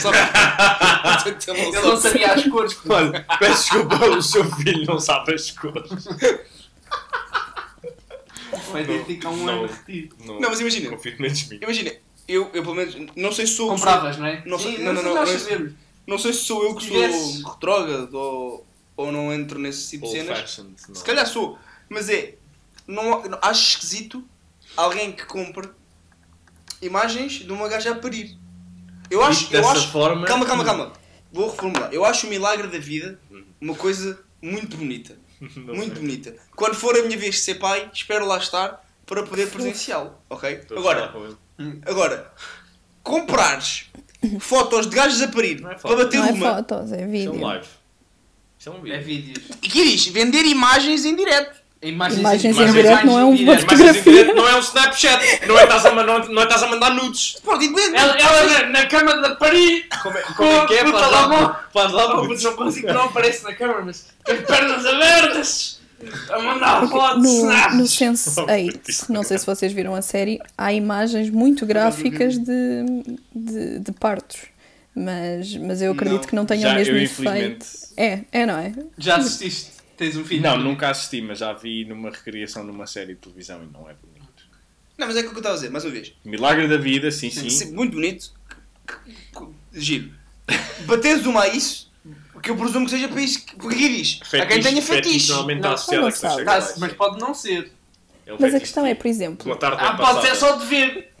[0.00, 0.16] sabe.
[1.58, 2.78] Ele não sabia as cores.
[2.88, 5.90] Olha, peço desculpa, o seu filho não sabe as cores.
[8.72, 9.64] Vai dedicar um não.
[9.64, 10.16] ano a retiro.
[10.24, 10.90] Não, Não, mas imagina.
[10.90, 11.58] Confio menos mim.
[11.62, 11.92] Imagina,
[12.28, 13.68] eu, eu pelo menos, não sei se sou.
[13.68, 14.42] Compravas, não é?
[14.46, 15.72] Não Sim, não, não, não, não é-.
[16.06, 20.12] Não sei se sou eu que sou retrógrado ou, ou não entro nesse tipo de
[20.12, 20.60] cenas.
[20.94, 21.58] Se calhar sou.
[21.88, 22.34] Mas é.
[22.86, 24.24] Não, não- acho esquisito
[24.76, 25.68] alguém que compre
[26.82, 28.36] imagens de uma gaja a parir.
[29.10, 29.54] Eu acho.
[29.54, 30.92] Eu acho forma- calma, calma, calma.
[31.32, 31.92] Vou reformular.
[31.92, 33.18] Eu acho o milagre da vida
[33.60, 35.16] uma coisa muito bonita.
[35.56, 36.02] Não muito sei.
[36.02, 36.36] bonita.
[36.54, 40.14] Quando for a minha vez de ser pai, espero lá estar para poder presenciá-lo.
[40.30, 40.50] Ok?
[40.50, 41.12] Estou Agora,
[41.58, 41.80] ele.
[41.86, 42.32] agora,
[43.02, 43.86] comprares
[44.40, 45.96] fotos de gajos a parir Não é para foto.
[45.96, 46.54] bater Não é uma.
[46.56, 47.32] fotos, é Isto é vídeo.
[47.34, 47.66] um live.
[48.58, 49.34] Isto é um É vídeo.
[49.34, 49.58] vídeos.
[49.62, 50.06] E que diz?
[50.08, 51.60] Vender imagens em direto.
[51.88, 54.34] Imagens, Imagens em direto não é um em Fotografia.
[54.34, 55.46] não é um Snapchat.
[55.46, 57.36] Não é estás a, não, não é estás a mandar nudes.
[57.94, 59.84] Ela, ela na, na cama da Paris.
[60.02, 60.86] Como é, como é que é?
[60.86, 65.80] Faz lá, Faz lá, mas não consigo, não aparece na câmera, mas as pernas abertas
[66.30, 67.46] a mandar fotos, No,
[67.76, 68.36] no snaps.
[68.36, 72.84] Sense8, não sei se vocês viram a série, há imagens muito gráficas de,
[73.34, 74.40] de, de partos.
[74.94, 77.66] Mas, mas eu acredito Não, que não tenham já o mesmo eu, efeito.
[77.98, 78.72] É, é, não é?
[78.96, 79.75] Já assististe?
[79.96, 80.42] Tens um filho?
[80.42, 83.94] Não, nunca assisti, mas já vi numa recriação numa série de televisão e não é
[83.94, 84.26] bonito.
[84.98, 86.12] Não, mas é o que eu estava a dizer, mais uma vez.
[86.24, 87.48] Milagre da vida, sim, sim.
[87.50, 88.32] Sempre Muito bonito.
[89.72, 90.10] Giro.
[90.86, 91.90] Bateres uma a isso,
[92.42, 93.44] que eu presumo que seja para isso.
[93.44, 94.20] que- diz.
[94.34, 95.28] a quem tenha fetiche.
[95.30, 96.44] Normalmente Não, está associado a questões sabe.
[96.74, 97.72] Tá, mas pode não ser.
[98.26, 100.28] É um Mas a fetiche questão é, por exemplo, Uma tarde Ah, bem pode ser
[100.30, 100.52] passada.
[100.52, 101.12] só de ver.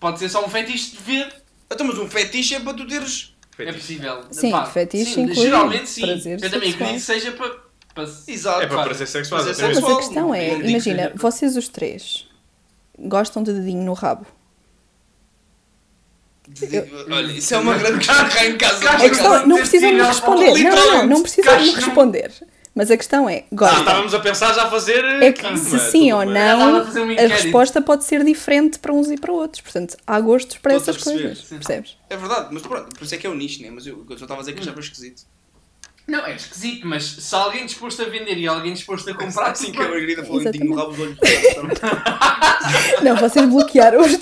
[0.00, 1.34] Pode ser só um fetiche de ver.
[1.70, 3.34] Então, mas um fetiche é para tu teres.
[3.52, 3.78] É Fetiche.
[3.78, 4.24] possível.
[4.30, 6.02] Sim, Pá, fetiche sim, inclui Geralmente sim.
[6.02, 6.88] prazer Eu também sexual.
[6.90, 7.63] acredito que seja para.
[7.94, 8.04] Para...
[8.26, 8.58] Exato.
[8.60, 8.88] É para Claro.
[8.88, 9.44] prazer sexual.
[9.44, 12.26] Mas a questão é, imagina, vocês os três
[12.98, 14.26] gostam de dedinho no rabo.
[17.10, 18.90] Olha, isso é uma grande questão cá em casa.
[18.90, 20.62] A questão é, não Sim, precisam me sim, responder.
[20.64, 22.32] Não, não, não, precisam me responder.
[22.74, 23.78] Mas a questão é, Ah, gostam.
[23.80, 25.02] estávamos a pensar já fazer.
[25.22, 26.24] É que se sim tudo ou.
[26.26, 29.62] Já não, a a resposta pode ser diferente para uns e para outros.
[29.62, 31.38] Portanto, há gostos para a essas coisas.
[31.38, 31.54] sim.
[31.56, 31.96] Percebes?
[32.10, 33.70] É verdade, mas pronto, por isso é que é o nicho, né?
[33.70, 35.22] Mas eu, eu só estava a dizer que achava esquisito.
[36.06, 39.66] Não, é esquisito, mas se alguém disposto a vender e alguém disposto a comprar, assim
[39.66, 39.88] tudo que a.
[39.88, 40.68] Margarida falou em Exatamente.
[40.68, 41.18] no rabo os olhos.
[43.02, 44.12] Não, vocês bloquearam os.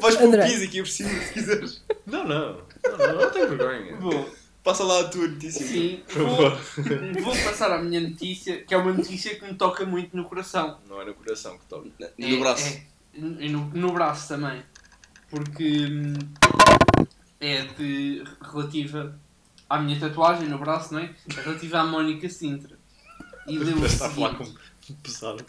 [0.00, 1.84] Vais para o piso aqui por cima se quiseres.
[2.06, 2.62] Não, não.
[2.84, 3.96] Não, não, não tenho vergonha.
[3.96, 4.30] Vou,
[4.64, 5.66] Passa lá a tua notícia.
[5.66, 7.22] sim, Por vou, favor.
[7.22, 10.78] vou passar à minha notícia, que é uma notícia que me toca muito no coração.
[10.88, 11.88] Não é no coração que toca.
[12.16, 12.68] E no braço.
[12.68, 12.82] É,
[13.14, 14.62] e no, no braço também.
[15.28, 16.14] Porque hum,
[17.40, 19.18] é de, relativa
[19.68, 21.14] à minha tatuagem no braço, não é?
[21.36, 22.78] É relativa à Mónica Sintra.
[23.46, 24.44] E leu o Está a falar com
[25.02, 25.44] pesado.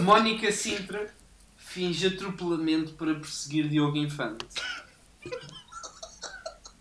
[0.00, 1.14] Mónica Sintra
[1.56, 4.44] finge atropelamento para perseguir Diogo Infante.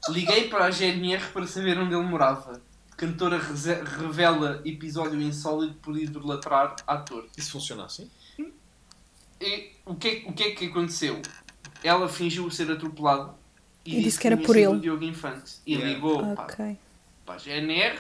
[0.10, 2.62] Liguei para a GNR para saber onde ele morava.
[2.96, 7.28] Cantora revela episódio insólito por idolatrar ator.
[7.36, 8.10] Isso funciona assim?
[9.42, 11.22] E o que, é- o que é que aconteceu?
[11.84, 13.34] Ela fingiu ser atropelada
[13.86, 14.80] E disse que era por ele.
[14.80, 15.54] Diogo Infante.
[15.66, 15.94] E Yeah.
[15.94, 16.78] ligou para, Ok.
[17.26, 18.00] para a GNR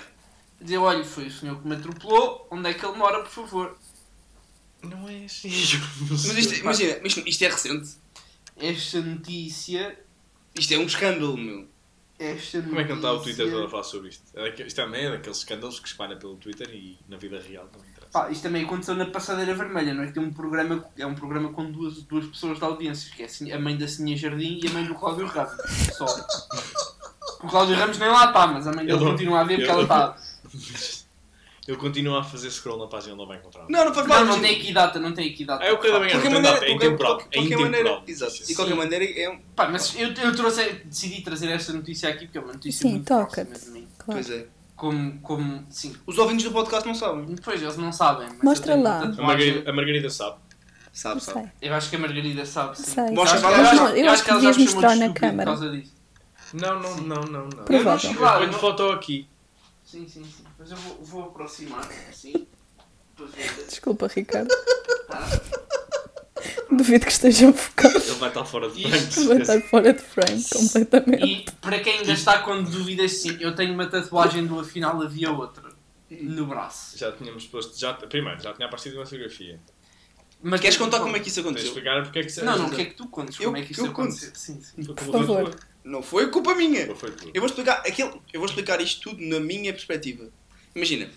[0.59, 3.77] dizer: Olha, foi o senhor que me atropelou, onde é que ele mora, por favor?
[4.83, 5.49] Não é assim.
[6.09, 7.89] Mas isto, imagina, isto, isto é recente.
[8.57, 9.99] Esta notícia.
[10.57, 11.67] Isto é um escândalo, meu.
[12.17, 14.23] Esta Como é que não está o Twitter todo a falar sobre isto?
[14.35, 17.94] É Isto também é daqueles escândalos que espalha pelo Twitter e na vida real interessa.
[18.11, 20.07] Pá, isto também aconteceu na Passadeira Vermelha, não é?
[20.07, 23.53] Que tem um programa, é um programa com duas, duas pessoas de audiências, que é
[23.55, 25.53] a mãe da Sininha Jardim e a mãe do Cláudio Ramos.
[25.97, 26.05] Só.
[27.43, 29.57] O Cláudio Ramos nem lá está, mas a mãe dele Eu não- continua a ver
[29.57, 30.15] porque eu- ela está.
[31.67, 33.65] Ele continua a fazer scroll na página, ele não vai encontrar.
[33.67, 34.19] Não, não faz mal.
[34.23, 35.63] Não, não tem aqui data, não tem aqui data.
[35.63, 37.21] É o que qualquer não tem maneira, é de qualquer- intemporal.
[37.31, 37.71] É intemporal.
[37.71, 38.45] maneira, exato.
[38.45, 39.39] De qualquer maneira é um.
[39.55, 42.91] Pá, mas eu, eu trouxe, decidi trazer esta notícia aqui porque é uma notícia Sim,
[42.93, 43.87] muito próxima de mim.
[43.97, 44.21] Claro.
[44.23, 44.45] Pois é.
[44.75, 45.95] Como, como, sim.
[46.05, 47.25] Os ouvintes do podcast não sabem.
[47.25, 48.27] Depois eles não sabem.
[48.27, 48.99] Mas Mostra eu tenho lá.
[49.03, 50.37] A Margarida, a Margarida sabe.
[50.91, 51.51] Sabe, Não sabe.
[51.59, 51.69] sei.
[51.69, 52.83] Eu acho que a Margarida sabe, sim.
[52.83, 53.03] Sei.
[53.07, 53.49] Eu Mostra eu lá.
[53.71, 55.51] acho- Eu eu acho que ela já devias mostrar na câmara.
[55.51, 55.93] Por causa disso.
[56.53, 57.43] Não, não, não, não.
[57.43, 57.49] não.
[57.65, 58.09] Provável.
[58.09, 59.27] Eu não- claro, Ponho não- foto aqui.
[59.83, 60.43] Sim, sim, sim.
[60.59, 62.47] Mas eu vou, vou aproximar, assim.
[63.17, 63.65] ver.
[63.67, 64.53] Desculpa, Ricardo.
[66.69, 68.07] Duvido que estejam focados.
[68.07, 69.27] Ele vai estar fora de Isto frame.
[69.27, 71.23] Vai estar fora de frame completamente.
[71.25, 75.31] E para quem ainda está com dúvidas, sim, eu tenho uma tatuagem do afinal havia
[75.31, 75.63] outra
[76.09, 76.97] no braço.
[76.97, 77.79] Já tínhamos posto.
[77.79, 79.59] Já, primeiro, já tinha aparecido uma fotografia.
[80.43, 81.67] Mas Queres contar como é que isso Tens aconteceu?
[81.69, 83.39] explicar porque é que Não, não, o que é que tu contes?
[83.39, 84.31] Eu- Como é que isso aconteceu?
[84.35, 84.83] Sim, sim.
[84.83, 85.55] Por favor.
[85.83, 86.93] Não foi culpa minha.
[86.95, 87.13] Foi?
[87.33, 90.27] Eu vou explicar aquilo, eu vou explicar isto tudo na minha perspectiva.
[90.75, 91.09] Imagina,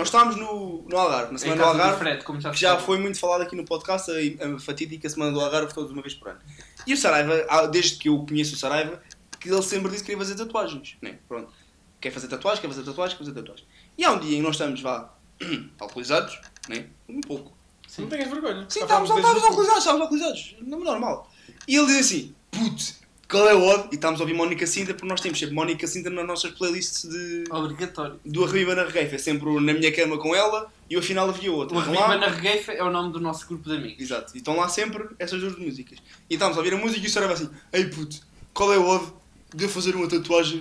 [0.00, 2.78] nós estávamos no, no Algarve, na Em semana do Algarve, Fred, como já que já
[2.78, 6.14] foi muito falado aqui no podcast, a, a fatídica semana do Algarve todos uma vez
[6.14, 6.40] por ano.
[6.86, 9.00] E o Saraiva, desde que eu conheço o Saraiva,
[9.38, 11.18] que ele sempre disse que queria fazer tatuagens, né?
[11.28, 11.52] Pronto.
[12.00, 13.66] Quer fazer tatuagem, quer fazer tatuagem, quer fazer tatuagem.
[13.98, 15.12] E há um dia em que nós estamos, vá,
[15.78, 16.86] alcoolizados, né?
[17.06, 17.52] Um pouco.
[17.98, 18.64] Não tenhas vergonha.
[18.68, 20.56] Sim, estávamos, alcoolizados, estávamos alcoolizados.
[20.62, 21.30] Não é normal.
[21.68, 22.99] E ele diz assim, putz,
[23.30, 23.88] qual é o odd?
[23.92, 27.08] E estávamos a ouvir Mónica Sintra, porque nós temos sempre Mónica Sintra nas nossas playlists
[27.08, 28.18] de, Obrigatório.
[28.24, 29.14] do Arriba na Regueifa.
[29.14, 31.76] É sempre o na minha cama com ela e o afinal havia outra.
[31.76, 34.00] O Arriba lá- na Regueifa é o nome do nosso grupo de amigos.
[34.02, 34.32] Exato.
[34.34, 35.98] E estão lá sempre essas duas músicas.
[36.28, 38.16] E estávamos a ouvir a música e o senhor era assim, ei puto,
[38.52, 39.12] qual é o odd
[39.54, 40.60] de eu fazer uma tatuagem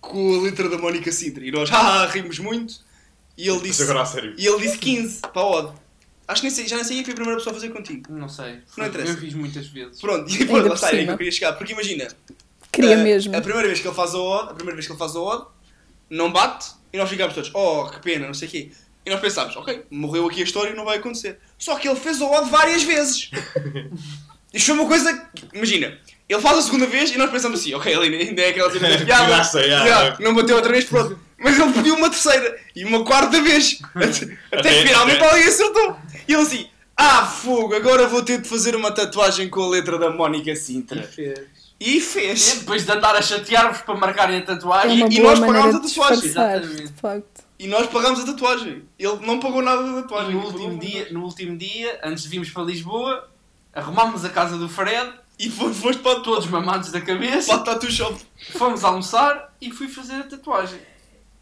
[0.00, 1.44] com a letra da Mónica Sintra?
[1.44, 2.74] E nós, ah, rimos muito.
[3.36, 4.34] E ele Mas disse, agora a sério.
[4.38, 5.72] e ele disse 15 para a odd.
[6.28, 8.12] Acho que nem sei, já nem sei quem foi a primeira pessoa a fazer contigo.
[8.12, 8.58] Não sei.
[8.76, 9.12] Não interessa.
[9.12, 10.00] Eu fiz muitas vezes.
[10.00, 11.52] Pronto, e depois lá por está, que eu queria chegar.
[11.52, 12.08] Porque imagina,
[12.72, 13.36] Queria a, mesmo.
[13.36, 15.20] a primeira vez que ele faz a odd, a primeira vez que ele faz a
[15.20, 15.46] odd,
[16.10, 18.70] não bate e nós ficámos todos, oh, que pena, não sei o quê.
[19.04, 21.38] E nós pensámos, ok, morreu aqui a história e não vai acontecer.
[21.56, 23.30] Só que ele fez a odd várias vezes.
[24.52, 27.74] Isto foi uma coisa, que- imagina, ele faz a segunda vez e nós pensamos assim,
[27.74, 30.16] ok, ele ainda é aquela cena da piada, Graça, já, já.
[30.20, 31.18] não bateu outra vez, pronto.
[31.38, 33.78] Mas ele pediu uma terceira e uma quarta vez.
[33.94, 35.96] Até, até que finalmente até- alguém acertou.
[36.26, 39.98] E ele assim, ah, fogo, agora vou ter de fazer uma tatuagem com a letra
[39.98, 41.08] da Mónica Sintra.
[41.78, 42.54] E E fez.
[42.60, 45.02] depois de andar a chatear-vos para marcarem a É tatuagem.
[45.02, 46.24] uma e nós pagámos a tatuagem.
[46.24, 47.24] Exatamente.
[47.58, 48.82] E nós pagámos a tatuagem.
[48.98, 50.34] Ele não pagou nada da E tatuagem.
[50.34, 53.28] no Ele último, dia, no último dia, antes de virmos para Lisboa,
[53.74, 57.90] arrumámos a casa do Fred, E foste para, todos mamados da para cabeça, a Tattoo
[57.90, 58.18] Shop.
[58.52, 60.78] fomos almoçar e fui fazer a tatuagem.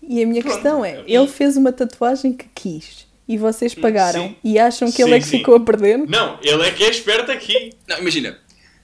[0.02, 0.54] E a minha Pronto.
[0.54, 3.06] questão é, ele fez uma tatuagem que quis.
[3.26, 4.36] e vocês pagaram sim.
[4.44, 5.38] e acham que ele Sim, é que sim.
[5.38, 5.98] ficou a perder?
[5.98, 7.72] Não, ele é que é esperto aqui.
[7.88, 8.38] Não, imagina.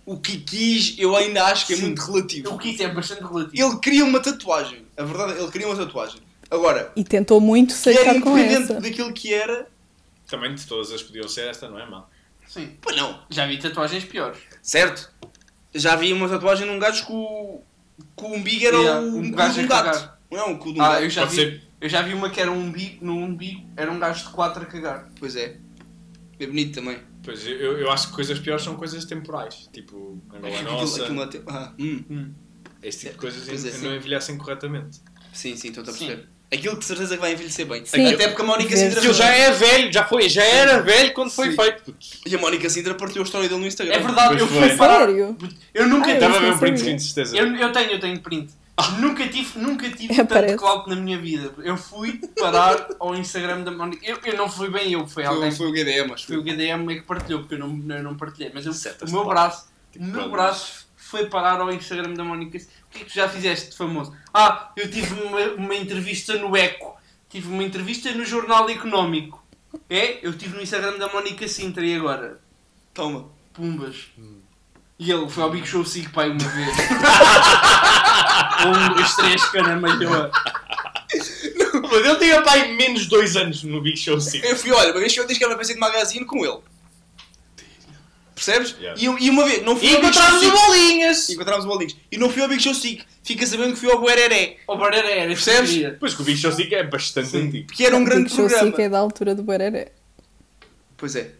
[0.06, 2.54] O que quis, eu ainda acho que é muito relativo.
[2.54, 3.52] O que isso é bastante relativo.
[3.54, 4.86] Ele queria uma tatuagem.
[4.96, 6.20] A verdade é ele queria uma tatuagem.
[6.50, 8.80] Agora, E tentou muito sacar com independente essa.
[8.80, 9.68] daquilo que era.
[10.26, 12.08] Também de todas as podiam ser, esta não é mal.
[12.48, 12.70] Sim.
[12.80, 13.20] Pô, não.
[13.28, 14.38] Já vi tatuagens piores.
[14.62, 15.10] Certo?
[15.74, 17.60] Já vi uma tatuagem num gajo que o,
[18.16, 20.10] que o umbigo era Yeah, o, um gajo um gato.
[20.30, 21.02] Não, o cu de um Ah, gato.
[21.04, 21.42] eu já Pode vi.
[21.42, 21.62] ser.
[21.80, 24.62] Eu já vi uma que era um umbigo, no umbigo era um gajo de quatro
[24.62, 25.08] a cagar.
[25.18, 25.56] Pois é.
[26.38, 26.98] É bonito também.
[27.22, 29.68] Pois, eu, eu acho que coisas piores são coisas temporais.
[29.72, 31.02] Tipo, Angola Aquilo- Nossa.
[31.02, 32.32] aquilo até- ah, hum.
[32.82, 35.00] Esse tipo de coisas é, não envelhecem corretamente.
[35.32, 36.22] Sim, sim, estou a Sim.
[36.52, 37.84] Aquilo que de certeza que vai envelhecer bem.
[37.86, 38.12] Sim.
[38.12, 38.80] Até porque a Mónica Vês.
[38.80, 38.98] Sintra.
[38.98, 41.56] Aquilo já é velho, já foi, já era velho quando foi Sim.
[41.56, 41.94] feito.
[42.26, 43.94] E a Mónica Sintra partiu a história dele no Instagram.
[43.94, 44.68] É verdade, Pois eu foi.
[44.68, 45.06] fui parar.
[45.06, 45.38] Sério?
[45.72, 46.24] Eu nunca Ah, tive.
[46.24, 47.36] Estava a ver um print screen de certeza.
[47.36, 48.52] Eu, eu tenho, eu tenho print.
[48.98, 51.52] Nunca tive, nunca tive É, tanto clout na minha vida.
[51.62, 54.04] Eu fui parar ao Instagram da Mónica.
[54.04, 55.52] Eu, eu não fui bem eu, foi alguém.
[55.52, 56.26] Foi, foi o GDM, acho.
[56.26, 58.50] Foi o GDM é que partilhou, porque eu não, eu não partilhei.
[58.54, 62.58] Mas eu, o meu braço, Tipo o meu braço foi parar ao Instagram da Mónica.
[62.90, 64.12] O que é que tu já fizeste de famoso?
[64.34, 66.98] Ah, eu tive uma, uma entrevista no Eco.
[67.28, 69.40] Tive uma entrevista no Jornal Económico.
[69.88, 70.18] É?
[70.26, 72.40] Eu tive no Instagram da Mónica Sintra e agora?
[72.92, 73.30] Toma.
[73.52, 74.08] Pumbas.
[74.98, 76.76] E ele foi ao Big Show 5 pai uma vez.
[78.66, 80.32] um, dois, três, caramalhoa.
[81.90, 84.44] Mas ele tinha pai menos dois anos no Big Show 5.
[84.44, 86.44] Eu fui, olha, uma vez que eu disse que era uma peça de magazine com
[86.44, 86.58] ele.
[88.44, 88.74] Percebes?
[88.80, 88.98] Yeah.
[89.00, 90.66] E, e uma vez, não fui E ao Big Show encontramos o 5.
[90.66, 91.28] Bolinhas!
[91.30, 91.96] Encontramos o bolinhos.
[92.10, 93.04] E não fui ao Big Show 5.
[93.22, 94.56] Fica sabendo que fui ao Buereré.
[94.66, 95.98] O Barreira era, Percebes?
[96.00, 97.66] Pois que o Big Show 5 é bastante antigo.
[97.66, 98.70] Porque era um grande Big Show programa.
[98.70, 99.92] 5 é da altura do Bareré.
[100.96, 101.32] Pois é.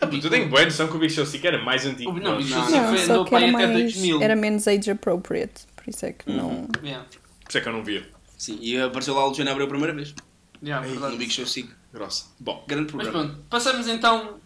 [0.00, 2.12] Ah, Tu tens boa noção que o Big Show 5 era mais antigo.
[2.18, 2.50] Não, que Big.
[2.54, 4.22] Show 5 Não, foi só andou para até mais, 2000.
[4.22, 5.66] era menos age appropriate.
[5.76, 6.66] Por isso é que não.
[6.82, 7.04] Yeah.
[7.44, 8.04] Por isso é que eu não via.
[8.36, 10.14] Sim, e apareceu lá o Luciano Abreu a primeira vez.
[10.62, 11.12] Yeah, verdade.
[11.12, 11.70] No Big Show 5.
[11.92, 12.24] Grossa.
[12.38, 13.28] Bom, Grande Mas programa.
[13.34, 14.39] pronto, passamos então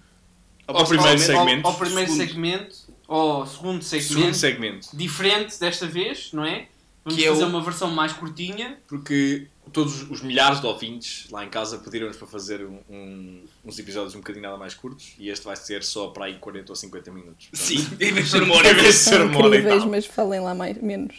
[0.66, 1.66] Ao primeiro segmento.
[1.66, 2.26] ao, ao primeiro Segundo.
[2.28, 4.88] segmento, ao segundo segmento, segundo segmento.
[4.94, 6.68] diferente desta vez, não é?
[7.04, 8.78] Vamos Que é fazer o- uma versão mais curtinha.
[8.88, 13.78] Porque todos os milhares de ouvintes lá em casa pediram-nos para fazer um- um- uns
[13.78, 16.76] episódios um bocadinho nada mais curtos e este vai ser só para aí 40 ou
[16.76, 17.48] 50 minutos.
[17.52, 18.70] Sim, em vez de ser uma hora.
[18.70, 19.90] Em vez de ser São uma hora e incríveis, tal.
[19.90, 21.14] mas falem lá mais, menos.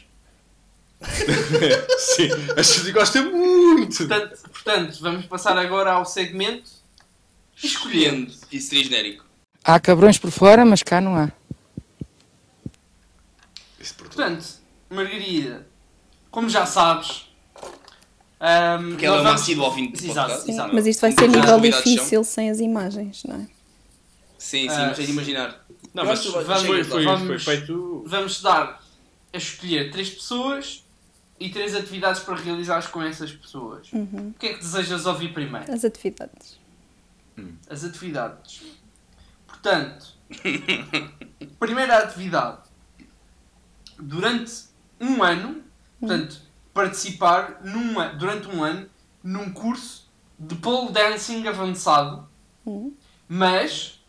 [2.00, 3.98] Sim, a gente gosta muito.
[3.98, 6.70] Portanto, portanto, vamos passar agora ao segmento
[7.56, 8.32] Escolhendo.
[8.52, 9.25] Isso seria genérico.
[9.66, 11.32] Há cabrões por fora, mas cá não há.
[13.98, 14.46] Portanto,
[14.90, 15.68] Margarida,
[16.32, 17.30] como já sabes.
[18.40, 20.52] ahm, Porque ela é uma vamos- assídua ouvinte do Exato, podcast.
[20.52, 20.74] Exato.
[20.76, 23.48] mas isto vai ser nível difícil sem as imagens, não é?
[24.38, 25.66] Sim, sim, Ah, mas é de imaginar.
[25.94, 28.04] Não, mas vamos- foi, foi, foi vamos- feito.
[28.08, 28.82] Vamos dar
[29.34, 30.84] a escolher três pessoas
[31.40, 33.92] e três atividades para realizares com essas pessoas.
[33.92, 34.32] Uhum.
[34.36, 35.72] O que é que desejas ouvir primeiro?
[35.74, 36.60] As atividades.
[37.70, 38.62] As atividades.
[39.66, 40.14] Portanto,
[41.60, 42.60] primeira atividade.
[43.98, 44.66] Durante
[45.02, 45.64] um ano,
[46.00, 46.40] portanto,
[46.72, 48.88] participar numa, durante um ano
[49.24, 52.30] num curso de pole dancing avançado,
[52.68, 52.94] Hum.
[53.28, 54.04] mas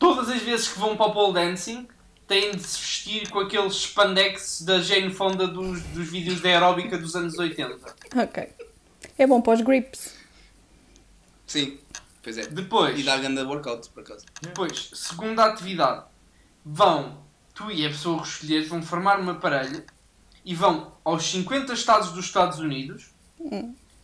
[0.00, 1.86] todas as vezes que vão para o pole dancing
[2.26, 6.98] têm de se vestir com aqueles spandex da Jane Fonda dos, dos vídeos da aeróbica
[6.98, 7.94] dos anos 80.
[8.16, 8.48] Ok.
[9.16, 10.14] É bom para os grips.
[11.46, 11.78] Sim,
[12.24, 12.46] pois é.
[12.46, 14.24] Depois, E dá grande workout, por acaso.
[14.40, 16.04] Depois, segunda atividade.
[16.64, 17.18] Vão,
[17.54, 19.84] tu e a pessoa que escolheres, vão formar uma parelha
[20.44, 23.10] e vão aos 50 estados dos Estados Unidos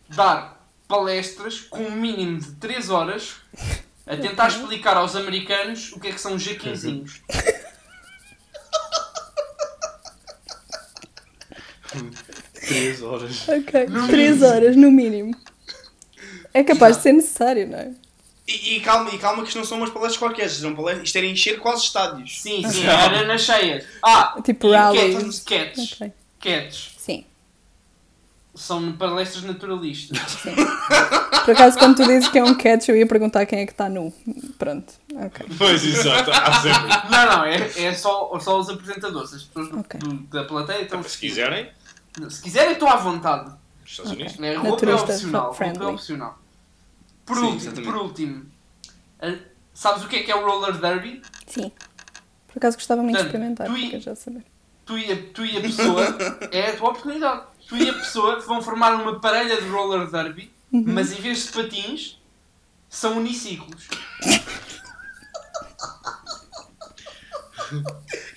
[0.07, 3.37] dar palestras com um mínimo de 3 horas
[4.05, 7.21] a tentar explicar aos americanos o que é que são jaquinzinhos.
[12.67, 13.47] 3 horas.
[13.49, 13.87] Ok.
[14.07, 15.35] Três horas, no mínimo.
[16.53, 17.91] É capaz de ser necessário, não é?
[18.47, 21.15] E, e calma, e calma que isto não são umas palestras qualquer, são palestras, isto
[21.17, 22.41] era encher quase estádios.
[22.41, 23.85] Sim, sim, era nas cheias.
[24.03, 25.13] Ah, Tipo rally.
[25.45, 25.97] cats,
[26.39, 26.91] cats.
[26.97, 27.25] Sim.
[28.53, 30.17] São palestras naturalistas.
[31.45, 33.71] Por acaso, quando tu dizes que é um catch, eu ia perguntar quem é que
[33.71, 34.13] está nu.
[34.59, 34.91] Pronto.
[35.15, 35.45] Ok.
[35.57, 36.29] Pois, exato.
[37.09, 39.33] Não, não, é, é só, só os apresentadores.
[39.33, 39.99] As pessoas Ok.
[40.01, 41.69] do- da plateia estão Se quiserem,
[42.29, 43.53] Se quiserem, estão à vontade.
[43.85, 44.37] Estados Unidos.
[44.37, 44.55] Né?
[44.55, 45.45] Roupa é opcional.
[45.53, 46.37] Roupa é opcional.
[47.25, 47.91] Por, Sim, último, exatamente.
[47.91, 48.45] por último,
[49.73, 51.21] sabes o que é que é o roller derby?
[51.47, 51.71] Sim.
[52.47, 54.43] Por acaso gostava muito de experimentar, tu e- já saber.
[54.85, 56.03] Tu e, a, tu e a pessoa,
[56.51, 57.43] é a tua oportunidade.
[57.67, 61.51] Tu e a pessoa vão formar uma parelha de roller derby, mas em vez de
[61.53, 62.17] patins,
[62.89, 63.87] são uniciclos.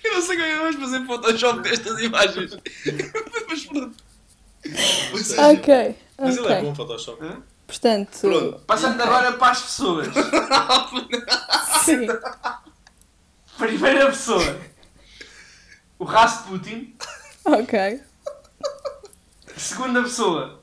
[0.05, 2.57] Eu não sei como é que vamos fazer Photoshop destas imagens.
[3.49, 3.97] Mas pronto.
[5.17, 5.97] Seja, Ok.
[6.19, 7.19] Mas ele é bom Photoshop.
[7.67, 8.61] Portanto, Pronto.
[8.67, 10.09] Passando agora para as pessoas.
[11.85, 12.07] sim.
[13.59, 14.61] Primeira pessoa.
[15.99, 16.97] O Rasputin.
[17.45, 18.03] Ok.
[19.57, 20.63] Segunda pessoa.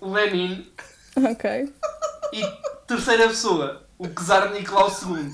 [0.00, 0.72] O Lenin.
[1.16, 1.72] Ok.
[2.32, 2.46] E
[2.86, 3.86] terceira pessoa.
[3.98, 5.32] O Czar Nicolau II.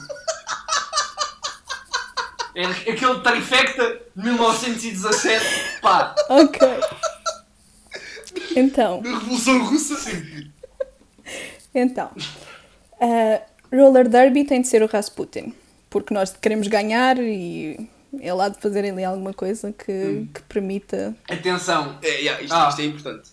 [2.54, 5.80] É aquele trifecta de 1917.
[5.80, 6.14] Pá.
[6.28, 6.60] Ok.
[8.56, 9.96] Então, Na Revolução Russa.
[11.74, 12.10] então.
[13.00, 13.40] ah,
[13.72, 15.54] roller Derby tem de ser o Rasputin.
[15.90, 17.88] Porque nós queremos ganhar e
[18.20, 21.16] é lá de fazerem ali alguma coisa que, que permita.
[21.28, 21.98] Atenção.
[22.02, 22.68] É, yeah, isto, Ah.
[22.68, 23.30] isto é importante.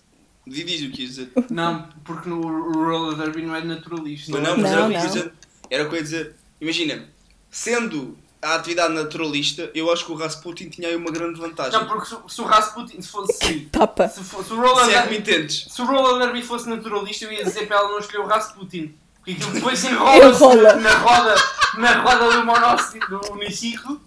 [0.47, 1.31] Diz diz o que ias dizer.
[1.49, 2.41] Não, porque no
[2.71, 4.31] roller derby não é naturalista.
[4.31, 5.31] Não, não, mas era o que Não.
[5.69, 6.35] Era o que eu ia dizer.
[6.61, 7.05] Imagina,
[7.49, 11.79] sendo a atividade naturalista, eu acho que o Rasputin tinha aí uma grande vantagem.
[11.79, 13.59] Não, porque se, se o Rasputin se fosse.
[13.71, 14.07] Tapa.
[14.07, 14.19] Se,
[14.53, 15.67] o roller Se é que me entendes.
[15.69, 18.93] se o roller derby fosse naturalista, eu ia dizer para ela não escolher o Rasputin.
[19.15, 20.73] Porque aquilo depois enrola-se Enrola.
[20.75, 21.35] na, na roda,
[21.79, 23.99] na roda do, monoci- do uniciclo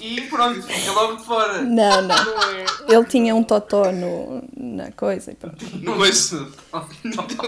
[0.00, 1.60] e pronto, fica logo de fora.
[1.62, 2.24] Não, não.
[2.24, 2.64] Não é.
[2.88, 5.62] Ele tinha um totó no, na coisa e pronto.
[5.74, 6.34] Não coice.
[6.34, 6.88] Estava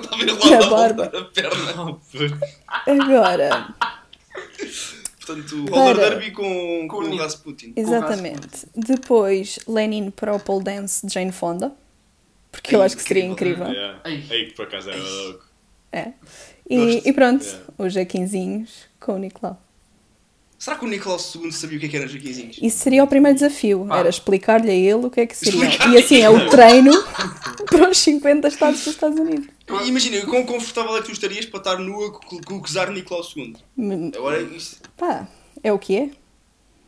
[0.05, 1.03] a Na enrolar a barba.
[1.05, 1.99] volta da perna.
[2.87, 3.75] Agora,
[5.27, 6.11] Portanto, roller Para.
[6.11, 7.23] derby com, com, Com o o Nick.
[7.23, 7.73] Rasputin.
[7.77, 8.67] exatamente.
[8.75, 11.73] Depois, Lenin para o pole dance de Jane Fonda.
[12.53, 13.65] Porque eu acho que seria incrível.
[13.67, 13.75] incrível.
[13.83, 14.01] Yeah.
[14.05, 14.25] Ei.
[14.31, 15.45] Aí que por acaso era louco.
[15.93, 16.13] É.
[16.69, 17.65] E, e pronto, Yeah.
[17.79, 19.61] os Jaquinzinhos com o Nicolau.
[20.59, 22.59] Será que o Nicolau II sabia o que é que eram jaquezinhos?
[22.63, 23.99] Isso seria o primeiro desafio, Ah.
[23.99, 25.35] era explicar-lhe a ele o que é que.
[25.35, 26.93] Explicar-lhe E assim é o treino
[27.69, 29.49] para os 50 estados dos Estados Unidos.
[29.87, 33.25] Imagina, o quão confortável é que tu estarias para estar nua com, o czar Nicolau
[33.35, 33.57] II?
[33.79, 35.27] Hum, Agora, isto Pá,
[35.63, 36.11] é o que é?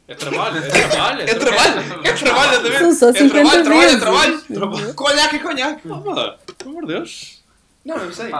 [0.09, 1.23] É trabalho, é trabalho.
[1.23, 3.25] é trabalho, é trabalho, tá São só vendo?
[3.37, 4.01] É 50 trabalho, vezes.
[4.01, 4.95] trabalho, é trabalho.
[4.95, 5.83] Conhaque é conhaque.
[5.91, 7.43] Ah, pelo amor de Deus.
[7.85, 8.31] Não, eu sei.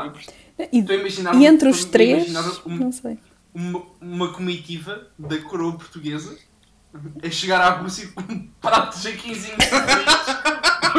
[0.73, 2.33] E, Estou a imaginar e entre os três,
[2.67, 3.19] não sei.
[3.55, 6.37] uma, uma comitiva da coroa portuguesa
[7.23, 9.57] a chegar à Rússia com um prato de jaquinzinho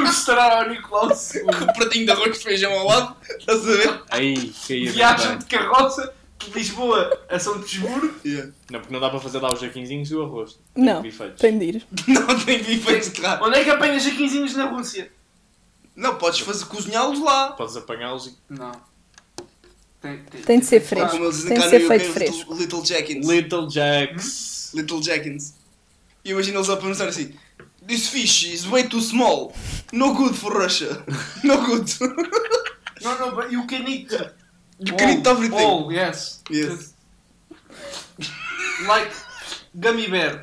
[0.06, 1.42] mostrar ao Nicolau II.
[1.44, 4.02] Com um pratinho de arroz de feijão ao lado, estás a ver?
[4.10, 5.38] Aí, caía Viagem bem.
[5.40, 8.14] de carroça de Lisboa a São Petersburgo.
[8.26, 8.52] Yeah.
[8.72, 10.58] Não, porque não dá para fazer lá os jaquinzinhos e o arroz.
[10.76, 11.40] Não, Tem feitos.
[11.42, 11.88] tem de ir.
[12.08, 13.22] Não tem bifeitos de.
[13.26, 15.12] Onde é que apanhas jaquinzinhos na Rússia?
[15.96, 17.52] Não, podes fazer cozinhá-los lá.
[17.54, 18.38] Podes apanhá-los e.
[18.50, 18.72] Não.
[20.00, 21.10] Tem, Tem de ser fresco.
[21.12, 22.54] como eles Tem de ser feito fresco.
[22.54, 23.28] Little, little Jackins.
[23.28, 24.72] Little Jacks.
[24.76, 25.56] Little Jackins.
[26.24, 27.34] E imagina eles a pensar assim:
[27.88, 29.54] This fish is way too small.
[29.94, 31.04] No good for Russia.
[31.44, 31.88] No good.
[33.02, 34.12] Não, não, but you can eat.
[34.80, 35.66] You can eat everything.
[35.66, 36.42] All, yes.
[36.50, 36.94] Yes.
[38.88, 39.12] Like
[39.80, 40.40] gummy bear.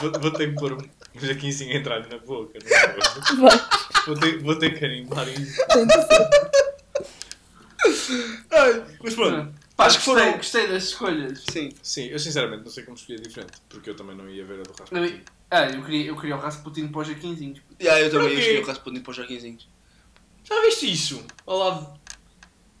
[0.00, 2.58] Vou, vou ter que pôr um jaquinzinho a entrar na boca.
[2.58, 3.48] Não vou.
[3.48, 3.60] Vai,
[4.06, 5.60] Vou ter, vou ter que carimbar isso.
[8.50, 9.54] Ai, mas pronto.
[9.76, 11.44] Pá, Acho que gostei, foram- gostei das escolhas.
[11.50, 11.70] Sim.
[11.82, 13.52] Sim, eu sinceramente não sei como escolher diferente.
[13.68, 15.22] Porque eu também não ia ver a do Não, Rasputin.
[15.50, 17.60] Ah, eu queria, eu queria o Rasputin para os jaquinzinhos.
[17.80, 18.46] Yeah, eu também Para ia quê?
[18.50, 19.68] escolher o Rasputin para os Joaquinzinhos.
[20.44, 21.24] Já viste isso?
[21.46, 22.00] Ao lado.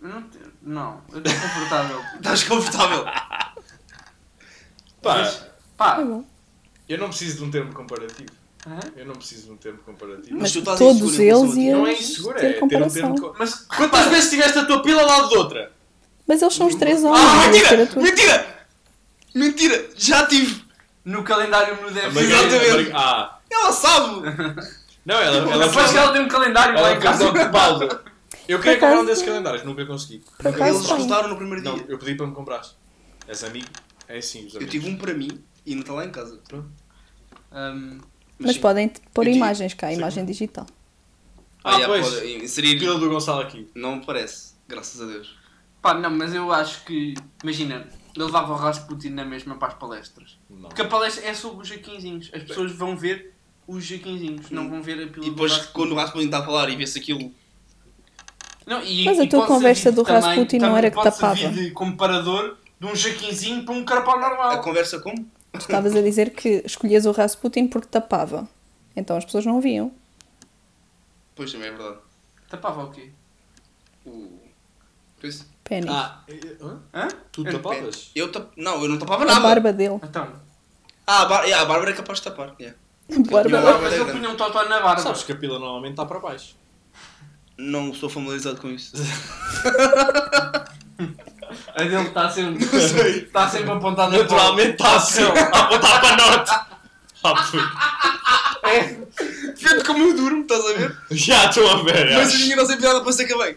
[0.00, 2.00] Eu Não, te- não, eu estou confortável.
[2.16, 3.04] Estás confortável?
[3.04, 3.54] Pá,
[5.18, 6.24] Mas, Tá pá, bom.
[6.88, 8.30] eu não preciso de um termo comparativo.
[8.66, 8.78] hã?
[8.96, 10.38] Eu não preciso de um termo comparativo.
[10.38, 13.14] Mas tu estás todos eles iam não é inseguro, ter é ter um comparação.
[13.14, 13.34] termo.
[13.38, 15.72] mas Quantas vezes tiveste a tua pila ao lado de outra?
[16.26, 17.20] Mas eles são os três homens.
[17.20, 18.02] Ah, iam ter a mentira!
[18.02, 18.66] Mentira!
[19.34, 19.90] Mentira!
[19.96, 20.64] Já tive!
[21.10, 22.90] No calendário no deve Exatamente.
[22.94, 24.22] Ah, Ela sabe!
[25.04, 27.24] não, ela, ela, Depois que ela tem um calendário lá ela em fez casa.
[27.24, 28.04] logo de pausa.
[28.48, 30.22] Eu queria comprar um desses calendários, nunca consegui.
[30.44, 30.74] Eles tenho.
[30.74, 31.84] resultaram no primeiro Não, dia.
[31.88, 32.74] eu pedi para me comprares.
[33.28, 33.68] És amigo?
[34.08, 34.72] É assim, os Eu amigos.
[34.72, 36.40] tive um para mim e não está lá em casa.
[37.52, 37.98] Hum,
[38.38, 38.60] Mas sim.
[38.60, 40.66] podem pôr Eu tive- imagens cá, imagem digital.
[41.62, 42.08] Ah, Ah, já, pois.
[42.14, 42.78] pode inserir.
[42.78, 43.68] Pila do Gonçalo aqui.
[43.74, 45.36] Não me parece, graças a Deus.
[45.82, 49.74] pá, não, mas eu acho que, imagina, eu levava o Rasputin na mesma para as
[49.74, 50.38] palestras.
[50.48, 50.68] Não.
[50.68, 52.30] Porque a palestra é sobre os jaquinzinhos.
[52.34, 53.34] As pessoas vão ver
[53.66, 55.72] os jaquinzinhos, não vão ver a pila E depois, do Rasputin.
[55.78, 57.32] quando o Rasputin está a falar e vê-se aquilo.
[58.66, 61.34] Não, e, Mas a e tua conversa do também- Rasputin não era que tapava.
[61.48, 64.60] de comparador de um jaquinzinho para um carapau A normal.
[64.62, 65.16] conversa como?
[65.52, 68.48] Tu estavas a dizer que escolhias o Rasputin porque tapava.
[68.94, 69.92] Então as pessoas não viam.
[71.34, 71.98] Pois também é verdade.
[72.48, 73.10] Tapava o quê?
[74.06, 74.38] O.
[75.20, 75.44] Pois.
[75.70, 75.86] Penny.
[75.88, 76.18] Ah,
[76.60, 76.80] hã?
[76.92, 77.08] Hã?
[77.30, 78.10] Tu tapavas?
[78.12, 78.50] Eu tap...
[78.56, 79.38] Não, eu não tapava a nada.
[79.40, 80.00] barba dele.
[80.02, 80.26] Então.
[81.06, 81.44] Ah, a, bar...
[81.44, 82.56] yeah, a Bárbara é capaz de tapar.
[82.58, 82.76] yeah.
[83.08, 83.78] A barba Não, dele.
[83.84, 85.00] Mas ele punha um totó na barba.
[85.00, 86.56] Sabes que a pila normalmente está para baixo.
[87.56, 88.96] Não estou familiarizado com isso.
[91.74, 96.52] A dele está sempre, está sempre apontada Naturalmente está assim, a apontar para norte.
[98.62, 98.82] É,
[99.54, 100.96] depende como eu durmo, estás a ver?
[101.10, 102.14] Já estou a ver.
[102.14, 103.56] Mas a minha não tem piada para ser que bem.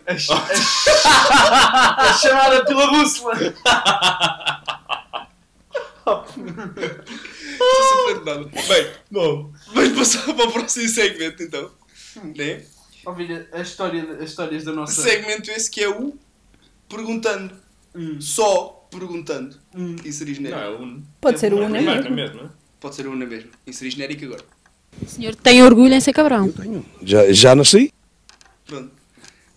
[1.05, 3.35] A chamada pela bússola.
[6.03, 8.45] Estou sempre de nada.
[8.67, 11.71] Bem, Bom, vamos passar para o próximo segmento então.
[12.35, 12.63] Né?
[13.05, 15.01] Ouvir a história, as histórias da nossa.
[15.01, 16.13] Segmento esse que é o
[16.89, 17.55] Perguntando.
[17.95, 18.19] Hum.
[18.19, 19.57] Só perguntando.
[19.75, 19.95] Hum.
[20.05, 20.61] Inserir não, genérico.
[20.61, 21.07] é o Uno.
[21.21, 22.15] Pode ser o Una Primeiro, mesmo.
[22.15, 22.49] mesmo, não é?
[22.83, 23.49] Pode ser o na mesma.
[23.65, 24.43] Inserir genérico agora.
[25.01, 26.53] O senhor tem orgulho em ser cabrão.
[27.01, 27.93] Já, já nasci?
[28.65, 28.91] Pronto.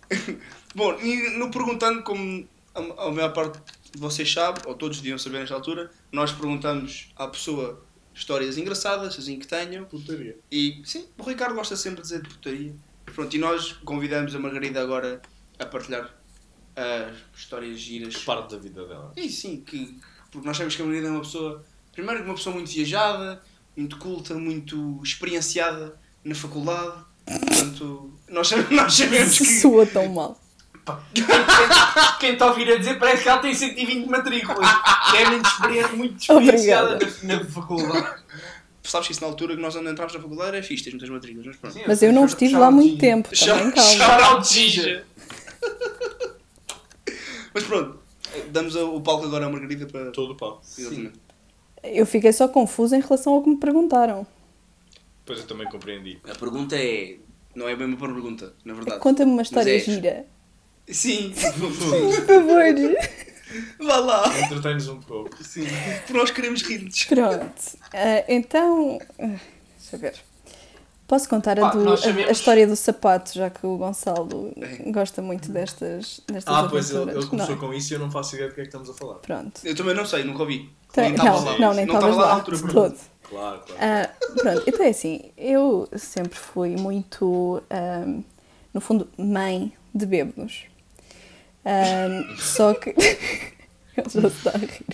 [0.73, 3.59] Bom, e no perguntando, como a, a maior parte
[3.91, 9.19] de vocês sabe, ou todos deviam saber nesta altura, nós perguntamos à pessoa histórias engraçadas,
[9.19, 9.83] assim que tenham.
[9.83, 10.37] Putaria.
[10.49, 12.73] E sim, o Ricardo gosta sempre de dizer de putaria.
[13.13, 15.21] Pronto, e nós convidamos a Margarida agora
[15.59, 16.15] a partilhar
[16.77, 18.15] as histórias giras.
[18.23, 19.11] Parte da vida dela.
[19.17, 19.99] E sim, que,
[20.31, 21.61] porque nós sabemos que a Margarida é uma pessoa,
[21.97, 23.41] primeiro, uma pessoa muito viajada,
[23.75, 26.93] muito culta, muito experienciada na faculdade.
[27.25, 29.45] Portanto, nós sabemos, nós sabemos que.
[29.45, 30.39] Soa tão mal.
[32.19, 34.69] Quem está a ouvir a dizer parece que ela tem 120 matrículas.
[35.09, 38.23] Que é muito experiente, muito experienciada na, na faculdade.
[38.83, 41.09] Sabes que isso na altura que nós ainda entramos na faculdade era fixe, tens muitas
[41.09, 41.73] matrículas, mas pronto.
[41.73, 43.35] Sim, Mas eu não estive lá muito tempo.
[43.35, 43.75] Shout
[44.23, 45.03] out Gija.
[47.53, 47.99] Mas pronto,
[48.49, 50.11] damos o palco agora à Margarida para.
[50.11, 50.61] Todo o pau.
[50.77, 51.26] Exatamente.
[51.93, 54.25] Eu fiquei só confusa em relação ao que me perguntaram.
[55.19, 56.19] Depois eu também compreendi.
[56.29, 57.17] A pergunta é.
[57.55, 58.99] Não é bem uma pergunta, na verdade.
[58.99, 60.25] Conta-me uma história é- gira.
[60.89, 62.95] Sim, Por favor.
[63.79, 64.39] vá lá.
[64.45, 65.43] Entretém-nos um pouco.
[65.43, 65.65] Sim,
[66.11, 67.03] nós queremos rir-nos.
[67.05, 67.77] Pronto.
[67.93, 68.99] Ah, então.
[69.19, 70.15] ah, deixa eu ver.
[71.07, 74.91] Posso contar a, do- a- a história do sapato, já que o Gonçalo É.
[74.91, 77.23] gosta muito destas, destas Ah, pois ele, aventuras.
[77.23, 77.67] ele começou não é?
[77.67, 79.15] com isso e eu não faço ideia do que é que estamos a falar.
[79.15, 79.61] Pronto.
[79.63, 80.69] Eu também não sei, nunca ouvi.
[80.95, 81.59] Nem estava não, lá.
[81.59, 82.73] não, nem Não estavas estava lá lá, altura, de pronto.
[82.73, 82.99] todo.
[83.29, 83.81] Claro, claro.
[83.81, 84.09] Ah,
[84.41, 88.21] pronto, então é assim, eu sempre fui muito, ahm,
[88.73, 90.65] no fundo, mãe de bêbados.
[91.65, 92.89] Ahm, só que.
[93.97, 94.85] Ele já está a rir.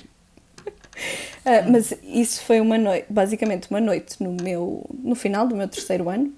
[1.46, 5.68] Ah, mas isso foi uma noite, basicamente uma noite no meu, no final do meu
[5.68, 6.34] terceiro ano,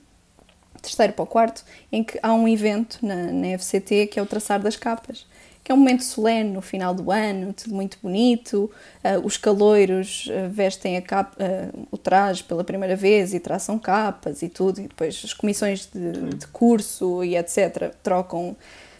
[0.82, 4.26] terceiro para o quarto, em que há um evento na, na FCT que é o
[4.26, 5.26] traçar das capas,
[5.66, 8.70] que é um momento solene no final do ano, tudo muito bonito.
[9.04, 14.44] ah, os caloiros ah, vestem capa, ah, o traje pela primeira vez e traçam capas
[14.44, 17.94] e tudo, e depois as comissões de, de curso e etc.
[18.04, 18.56] trocam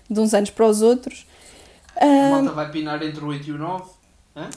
[0.10, 1.28] de uns anos para os outros.
[1.96, 3.84] A Ah, malta vai pinar entre o 8 e o 9.
[4.36, 4.50] Hã?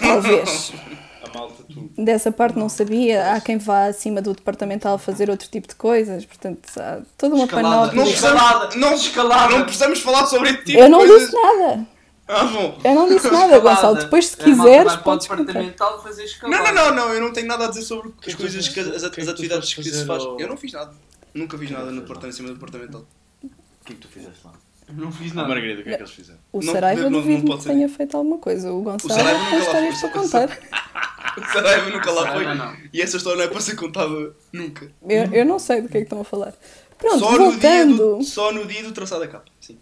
[0.00, 0.72] talvez.
[1.22, 1.90] A malta, tu.
[1.96, 3.32] Dessa parte não sabia.
[3.32, 7.44] Há quem vá acima do departamental fazer outro tipo de coisas, portanto, há toda uma
[7.44, 7.68] Escalada.
[7.76, 7.96] panóplia.
[7.96, 8.76] Não Não precisamos, Escalada.
[8.76, 9.52] não, Escalada.
[9.58, 11.20] não precisamos falar sobre este tipo Eu não coisas.
[11.22, 11.86] disse nada.
[12.30, 12.78] Ah, bom.
[12.84, 13.96] Eu não disse nada, Gonçalo.
[13.96, 16.72] Depois, se malta quiseres, o podes departamental fazer Não, escalada.
[16.72, 18.80] não, não, não, eu não tenho nada a dizer sobre que as tu coisas, que,
[18.80, 20.22] as, O as que é atividades que se faz.
[20.22, 20.92] Eu não fiz nada.
[21.34, 23.04] Nunca fiz nada no departamento, em cima do departamental.
[23.42, 24.52] O que é que tu fizeste lá?
[24.90, 25.48] Não fiz nada.
[25.48, 26.38] Margarida, o que é que eles fizeram?
[26.52, 27.68] O Não, Saraiva não- não duvido pode que ser.
[27.70, 28.72] tenha feito alguma coisa.
[28.72, 30.58] O Gonçalo tem histórias para contar.
[31.38, 32.44] O Saraiva nunca lá foi.
[32.92, 34.90] E essa história não é para ser contada nunca.
[35.08, 36.52] Eu, eu não sei do que é que estão a falar.
[36.98, 39.44] Pronto, Só no, dia voltando, do, só no dia do traçado da capa.
[39.60, 39.78] Sim.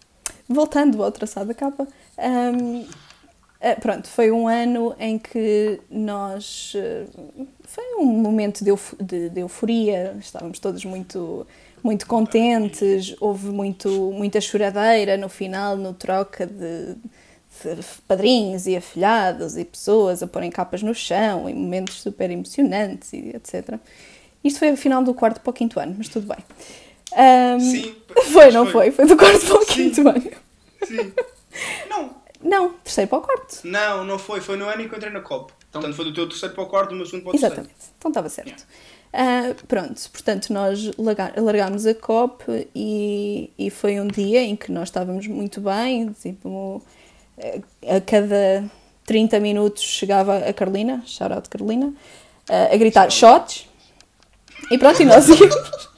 [0.46, 1.88] voltando ao traçado da capa.
[2.18, 2.84] hum,
[3.58, 6.72] eh, pronto, foi um ano em que nós.
[6.76, 7.06] eh,
[7.64, 11.46] Foi um momento de, euf- de- de euforia, estávamos todos muito,
[11.86, 19.56] muito contentes, houve muito, muita choradeira no final, no troca de, de padrinhos e afilhados
[19.56, 23.78] e pessoas a porem capas no chão, em momentos super emocionantes e etc.
[24.42, 26.44] Isto foi o final do quarto para o quinto ano, mas tudo bem.
[27.12, 27.94] Hum, Sim.
[28.32, 28.90] foi, não foi?
[28.90, 30.30] Foi do quarto para o quinto ano.
[30.84, 31.12] Sim.
[31.88, 32.16] Não.
[32.42, 33.60] Não, terceiro para o quarto.
[33.64, 34.40] Não, não foi.
[34.40, 35.52] Foi no ano em que eu entrei na COP.
[35.72, 37.54] Portanto, foi do teu terceiro para o quarto, do meu segundo para o terceiro.
[37.54, 38.66] Exatamente, então estava certo.
[39.18, 40.90] Ah, pronto, portanto, nós
[41.38, 46.82] largámos a COP e, e foi um dia em que nós estávamos muito bem, tipo,
[47.88, 48.62] a cada
[49.06, 51.94] 30 minutos chegava a Carolina, shout out Carolina,
[52.46, 53.66] ah, a gritar shots
[54.70, 55.88] e pronto, e nós íamos.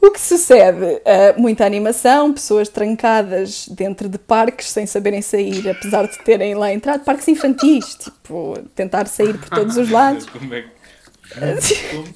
[0.00, 1.00] O que sucede?
[1.04, 6.72] Ah, muita animação, pessoas trancadas dentro de parques sem saberem sair, apesar de terem lá
[6.72, 7.04] entrado.
[7.04, 10.26] Parques infantis, tipo, tentar sair por todos os lados.
[10.26, 12.10] Como é que.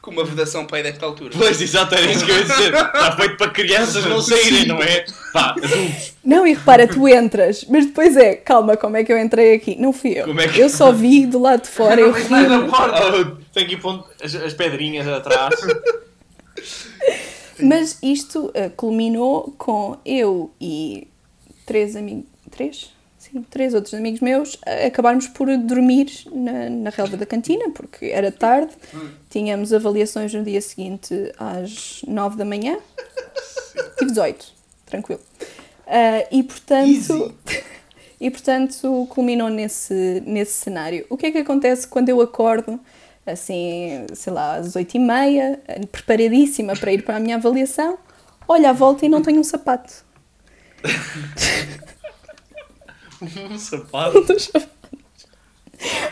[0.00, 1.34] Com uma vedação para aí desta altura.
[1.36, 2.72] Pois, exato, era isso que eu ia dizer.
[2.74, 5.04] Está feito para crianças não saírem, não é?
[5.30, 6.14] Pá, adultos.
[6.24, 9.76] Não, e repara, tu entras, mas depois é, calma, como é que eu entrei aqui?
[9.78, 10.24] Não fui eu.
[10.24, 12.62] Como é que- Eu só vi do lado de fora, eu Não vês nada ri.
[12.62, 12.96] na porta.
[12.98, 15.54] Ah, Tenho que ir pondo as, as pedrinhas atrás.
[17.62, 21.06] Mas isto eh, culminou com eu e
[21.66, 22.24] três amigos.
[22.50, 22.90] Três?
[23.18, 28.06] Sim, três outros amigos meus, a- acabámos por dormir na, na relva da cantina, porque
[28.06, 28.72] era tarde,
[29.28, 32.78] tínhamos avaliações no dia seguinte às nove da manhã,
[33.98, 34.46] tive 18,
[34.86, 35.20] tranquilo.
[35.86, 37.34] Ah, e portanto,
[38.18, 41.04] e portanto culminou nesse, nesse cenário.
[41.10, 42.80] O que é que acontece quando eu acordo,
[43.26, 45.60] assim, sei lá, às oito e meia,
[45.92, 47.98] preparadíssima para ir para a minha avaliação,
[48.48, 49.92] olho à volta e não tenho um sapato.
[53.22, 54.22] Um sapato.
[54.22, 54.70] dos sapatos.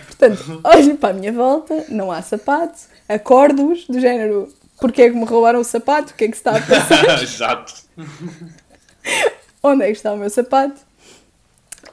[0.07, 5.17] Portanto, olho para a minha volta, não há sapato, acordo-os do género, porque é que
[5.17, 7.75] me roubaram o sapato, o que é que se está a passar, Exato.
[9.63, 10.81] onde é que está o meu sapato.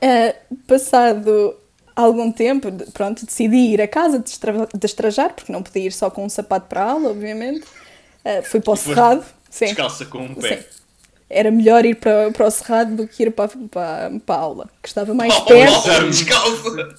[0.01, 0.35] Ah,
[0.67, 1.55] passado
[1.95, 6.25] algum tempo, pronto, decidi ir a casa destra- destrajar, porque não podia ir só com
[6.25, 7.63] um sapato para a aula, obviamente.
[8.23, 9.65] Ah, fui para o cerrado, sim.
[9.65, 10.57] Descalça com um pé.
[10.57, 10.63] Sim.
[11.29, 14.69] Era melhor ir para, para o cerrado do que ir para, para, para a aula,
[14.81, 15.73] que estava mais Oh, perto.
[15.73, 16.95] oh, descalça.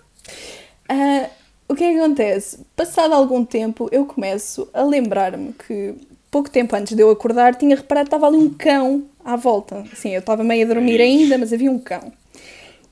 [0.89, 1.29] Ah,
[1.69, 2.61] o que é que acontece?
[2.75, 5.95] Passado algum tempo, eu começo a lembrar-me que
[6.31, 9.85] pouco tempo antes de eu acordar, tinha reparado que estava ali um cão à volta.
[9.93, 12.13] Assim, eu estava meio a dormir ainda, mas havia um cão.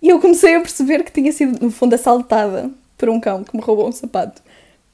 [0.04, 3.56] E eu comecei a perceber que tinha sido, no fundo, assaltada por um cão que
[3.56, 4.42] me roubou um sapato.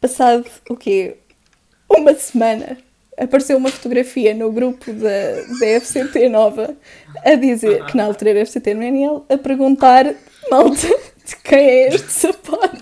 [0.00, 1.16] Passado o quê?
[1.88, 2.78] Uma semana,
[3.18, 6.76] apareceu uma fotografia no grupo da, da FCT Nova
[7.24, 10.14] a dizer que na altura era FCT no NL, a perguntar,
[10.48, 10.86] malta,
[11.26, 12.80] de quem é este sapato?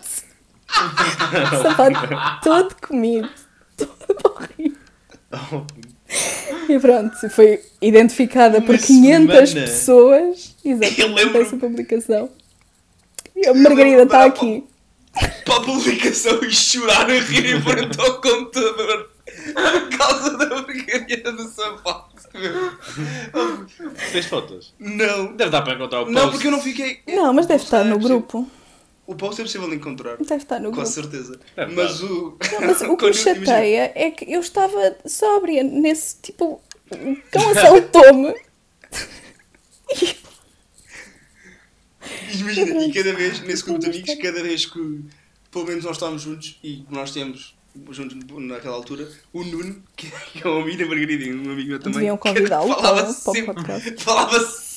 [1.62, 3.30] sapato todo comido,
[3.74, 5.66] todo horrível.
[6.68, 9.66] E pronto, foi identificada por Uma 500 semana?
[9.66, 10.54] pessoas.
[10.64, 12.30] Eu Exatamente, lembro- essa publicação.
[13.36, 14.64] E a Margarida está aqui.
[15.44, 19.10] Para a publicação e chorar a rir em frente ao computador
[19.54, 22.08] por causa da porcaria do sapato.
[24.12, 24.74] Tens fotos?
[24.78, 25.34] Não.
[25.34, 26.14] Deve dar para encontrar o post.
[26.14, 27.00] Não, porque eu não fiquei.
[27.06, 28.48] Não, mas deve estar no grupo.
[29.08, 30.18] O post é possível de encontrar.
[30.18, 30.90] Deve estar no Com grupo.
[30.90, 31.40] certeza.
[31.56, 32.36] É mas o.
[32.52, 36.60] Não, mas o que me chateia é que eu estava sóbria nesse tipo.
[36.90, 38.34] O cão assaltou-me.
[42.34, 45.00] Imagina, e cada vez, nesse grupo de amigos, cada vez que
[45.50, 47.56] pelo menos nós estávamos juntos e nós temos
[47.90, 50.12] juntos naquela altura, o Nuno, que
[50.44, 53.30] é um amigo da Margarida e um amigo meu também, Deviam convidá-lo falava para, para
[53.30, 54.04] o sempre, podcast.
[54.04, 54.67] falava sempre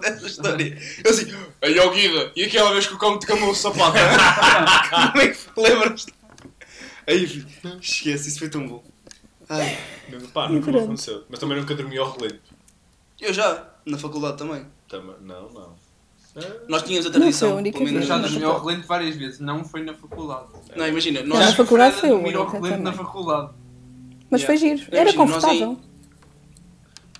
[0.00, 0.78] dessa história.
[1.04, 1.26] Eu assim,
[1.62, 3.96] aí ó Guida, e aquela vez que o cão te camou o sapato?
[5.12, 6.06] Como é que lembras?
[7.06, 7.24] Aí,
[7.80, 8.84] esquece, isso foi tão bom.
[9.48, 9.78] Ai,
[10.32, 11.24] Pá, nunca me aconteceu.
[11.28, 12.40] Mas também nunca dormi ao relento.
[13.20, 14.64] eu já, na faculdade também.
[14.88, 15.88] Também, não, não.
[16.68, 18.30] Nós tínhamos a Não foi a tradição, única pelo Eu menos já vez.
[18.30, 20.48] dormi ao relento várias vezes, não foi na faculdade.
[20.76, 21.46] Não, imagina, Não, nós...
[21.46, 23.52] na faculdade foi dormir ao relento na faculdade.
[24.30, 24.76] Mas foi Yeah.
[24.76, 24.88] giro.
[24.94, 25.80] Era Imagina, nós aí- confortável.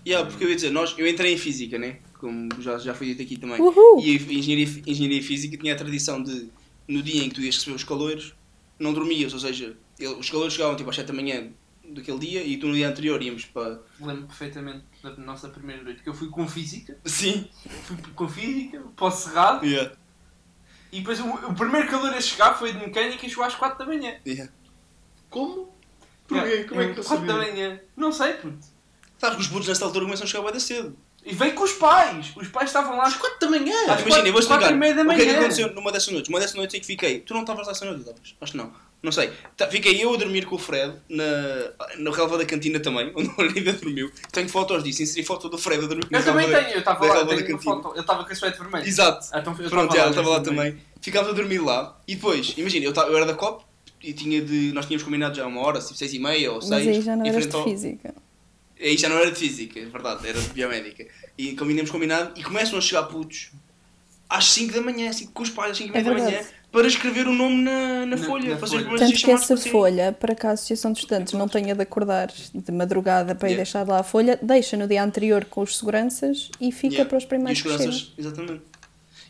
[0.07, 1.97] Yeah, porque eu ia dizer, nós, eu entrei em física, né?
[2.19, 3.61] Como já, já foi dito aqui também.
[3.61, 4.01] Uhul.
[4.05, 6.49] E a engenharia, engenharia física tinha a tradição de,
[6.89, 8.35] no dia em que tu ias receber os calores,
[8.79, 11.49] não dormias, ou seja, ele- os calores chegavam tipo às 7 da manhã
[11.91, 13.81] daquele dia e tu no dia anterior íamos para.
[14.01, 17.49] Lembro perfeitamente da nossa primeira noite, que eu fui com física, Sim!
[17.85, 19.95] fui com física, para o cerrado, Yeah.
[20.93, 23.79] e depois o, o primeiro calor a chegar foi de mecânica e chegou às 4
[23.79, 24.16] da manhã.
[24.27, 24.53] Yeah.
[25.31, 25.73] Como?
[26.31, 26.64] Yeah, Porquê?
[26.64, 27.53] Como é que tu 4 da sabia?
[27.53, 27.81] manhã.
[27.97, 28.59] Não sei, puto.
[29.19, 30.97] Sabes que os putos nesta altura começam a chegar bem da cedo.
[31.25, 32.33] E veio com os pais.
[32.37, 33.75] Os pais estavam lá às 4 da manhã.
[33.89, 34.73] Ah, imagina, eu vou quatro explicar.
[34.73, 35.31] e meia da O que é manhã.
[35.33, 36.29] que aconteceu numa dessas noites?
[36.31, 37.21] Uma dessas noites em que fiquei.
[37.21, 38.35] Tu não estavas lá essa noite, estavas?
[38.41, 38.73] Acho que não.
[39.03, 39.31] Não sei.
[39.57, 41.25] Tá, fiquei eu a dormir com o Fred na,
[41.99, 44.11] na relva da cantina também, onde o Olivia dormiu.
[44.33, 46.79] Tenho fotos disso, inseri foto do Fred a dormir na Eu também da- tenho, eu
[46.81, 47.91] estava lá, relva da tenho uma foto.
[47.93, 48.87] Ele estava com a suéte vermelho.
[48.87, 49.27] Exato.
[49.33, 50.79] Ah, então eu Pronto, estava lá ela estava lá nesse também.
[51.01, 53.64] Ficámos a dormir lá e depois, imagina, eu, tava- eu era da COP
[54.03, 54.73] e tinha de.
[54.73, 56.89] Nós tínhamos combinado já uma hora, tipo seis e meia ou Mas seis.
[56.89, 58.14] aí já não eras de ao- física.
[58.81, 61.07] Aí já não era de física, é verdade, era de biomédica.
[61.37, 63.51] E combinamos combinado e começam a chegar putos
[64.29, 67.26] às 5 da manhã, assim, com os pais às 5 É da manhã, para escrever
[67.26, 68.51] o nome na, na, Na- folha.
[68.57, 68.99] na os folha.
[68.99, 72.72] Tanto que essa folha, para que a Associação de Estudantes não tenha de acordar de
[72.72, 73.64] madrugada para ir Yeah.
[73.64, 77.09] deixar lá a folha, deixa no dia anterior com os seguranças e fica Yeah.
[77.09, 77.93] para os E primeiros os que chegam.
[77.93, 78.62] seguranças, exatamente.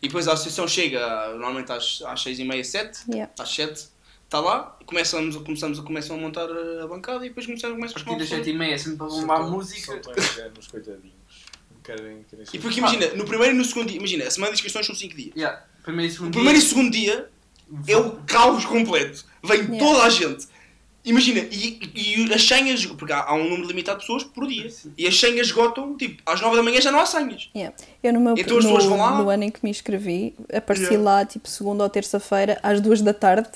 [0.03, 3.33] E depois a associação chega normalmente às, às 6 e meia, 7, Yeah.
[3.39, 3.85] às 7,
[4.29, 7.47] está lá, e começamos, a- começamos a, começam a montar a, a bancada e depois
[7.47, 9.81] começam, começam A a partir das chamar 7 e meia, sempre para bombar música.
[10.03, 11.15] Só para enganar nos coitadinhos.
[11.75, 14.53] Não querem, querem E porque imagina, no primeiro e no segundo dia, imagina, a semana
[14.53, 15.33] de inscrições são 5 dias.
[15.35, 15.65] Yeah.
[15.83, 16.69] Primeiro e segundo No primeiro e dia.
[16.69, 17.31] segundo dia
[17.87, 19.25] é o caos completo.
[19.43, 19.79] Vem Yeah.
[19.79, 20.47] toda a gente.
[21.05, 24.69] Imagina, e, e as senhas, porque há, há um número limitado de pessoas por dia.
[24.69, 24.93] Sim.
[24.99, 27.49] E as senhas esgotam, tipo, às 9 da manhã já não há senhas.
[27.57, 27.75] Yeah.
[28.03, 29.23] Eu no, meu, Então as pessoas no, vão lá?
[29.23, 31.03] no ano em que me inscrevi, apareci Yeah.
[31.03, 33.49] lá tipo segunda ou terça-feira às duas da tarde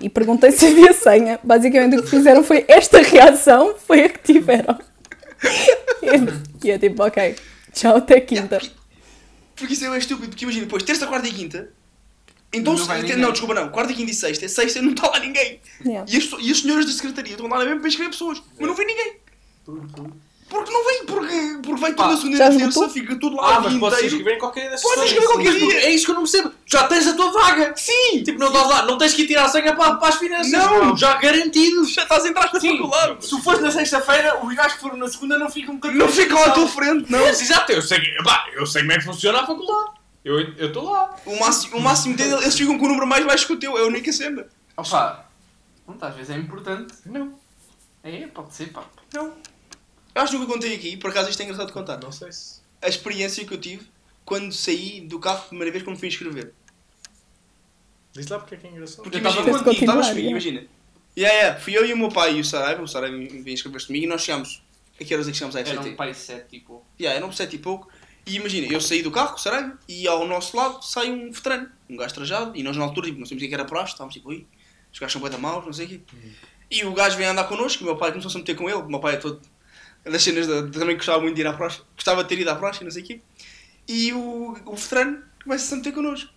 [0.00, 1.38] e perguntei se havia senha.
[1.42, 4.78] Basicamente o que fizeram foi esta reação, foi a que tiveram.
[6.02, 7.36] e, e eu tipo, ok,
[7.72, 8.60] tchau, até quinta.
[9.56, 11.70] Porque isso é estúpido, porque imagina, depois, terça, quarta e quinta.
[12.52, 13.68] Então, Não se- não, desculpa, não.
[13.68, 14.48] Quarta, quinta e sexta.
[14.48, 15.60] Sexta não está lá ninguém.
[15.84, 16.10] Yeah.
[16.10, 18.42] E as, e as senhoras da secretaria estão lá mesmo para escrever pessoas.
[18.58, 19.16] Mas não vem ninguém.
[20.48, 23.60] Porque não vem, porque, porque tudo Pá, na segunda e terça, fica tudo lá Ah,
[23.60, 25.80] mas podes inscrever em qualquer dia dessas Podes inscrever qualquer dia.
[25.80, 26.52] É isso que eu não percebo.
[26.64, 27.74] Já tens a tua vaga.
[27.76, 28.22] Sim!
[28.24, 30.50] Tipo, não, lá, não tens que ir tirar a senha para, para as finanças.
[30.50, 30.96] Não.
[30.96, 31.84] Já garantido.
[31.84, 33.26] Já estás a entrar na faculdade.
[33.26, 36.08] Se fores na sexta-feira, os gajos que foram na segunda não ficam com a Não
[36.08, 37.18] ficam à tua frente, não.
[37.20, 39.90] Mas exato, eu sei, que- pá, eu sei como é que funciona a faculdade.
[40.24, 41.14] Eu estou lá.
[41.26, 43.76] O máximo, o máximo dele, eles ficam com o número mais baixo que o teu.
[43.78, 44.46] É a única cena.
[44.76, 45.26] Opa,
[45.84, 46.94] pronto, às vezes é importante.
[47.06, 47.34] Não.
[48.02, 48.82] É, pode ser, pá.
[49.14, 49.32] Não.
[50.18, 51.96] Eu acho que nunca contei aqui, por acaso isto é engraçado de contar.
[51.98, 52.60] Não sei se.
[52.82, 53.86] A experiência que eu tive
[54.24, 56.52] quando saí do carro a primeira vez quando fui inscrever.
[58.12, 59.02] Diz lá porque é que é engraçado.
[59.04, 60.30] Porque imagina, estavas Continuar, comigo, yeah.
[60.30, 60.66] imagina.
[61.16, 62.82] Yeah, yeah, fui eu e o meu pai e o Saraiva.
[62.82, 64.60] O Saraiva veio inscrever-se comigo e nós chegámos.
[65.00, 65.88] A que horas é que chegámos à Era FCT?
[65.90, 66.84] um pai cético.
[67.00, 67.88] Yeah, eram sete e pouco.
[68.26, 71.30] E imagina, eu saí do carro com o Saraiva e ao nosso lado sai um
[71.30, 72.56] veterano, um gajo trajado.
[72.56, 74.46] E nós na altura tipo, não sabíamos o que era praxe, estávamos tipo, ui,
[74.92, 76.00] os gajos são bem da maus, não sei o quê.
[76.70, 78.78] E o gajo vem andar connosco, o meu pai começou-se a meter com ele.
[78.78, 79.40] O meu pai é todo.
[80.10, 82.84] Das cenas também gostava muito de ir à praxe, gostava de ter ido à praxe
[82.84, 83.20] não sei o quê.
[83.86, 86.30] E o, o veterano começa-se a meter connosco.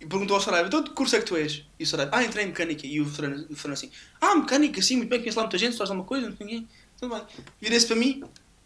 [0.00, 1.64] E perguntou ao Saraiva, então que curso é que tu és?
[1.78, 2.86] E o Saraiva, ah, entrei em mecânica.
[2.86, 3.90] E o veterano, o veterano assim,
[4.20, 6.68] ah, mecânica, sim, muito bem, conheço lá muita gente, faz alguma coisa, não sei ninguém.
[6.98, 7.24] Tudo bem.
[7.60, 8.24] Vira-se para mim,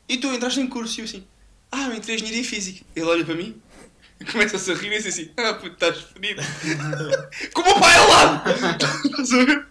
[0.09, 0.99] e tu entraste em curso?
[0.99, 1.27] E eu assim,
[1.71, 2.85] ah, eu entrei em engenharia física.
[2.95, 3.61] Ele olha para mim,
[4.21, 6.43] e começa-se a rir e diz assim, ah, puto, estás fodido.
[7.53, 8.51] Com o pai ao lado!
[9.05, 9.67] Estás a ver?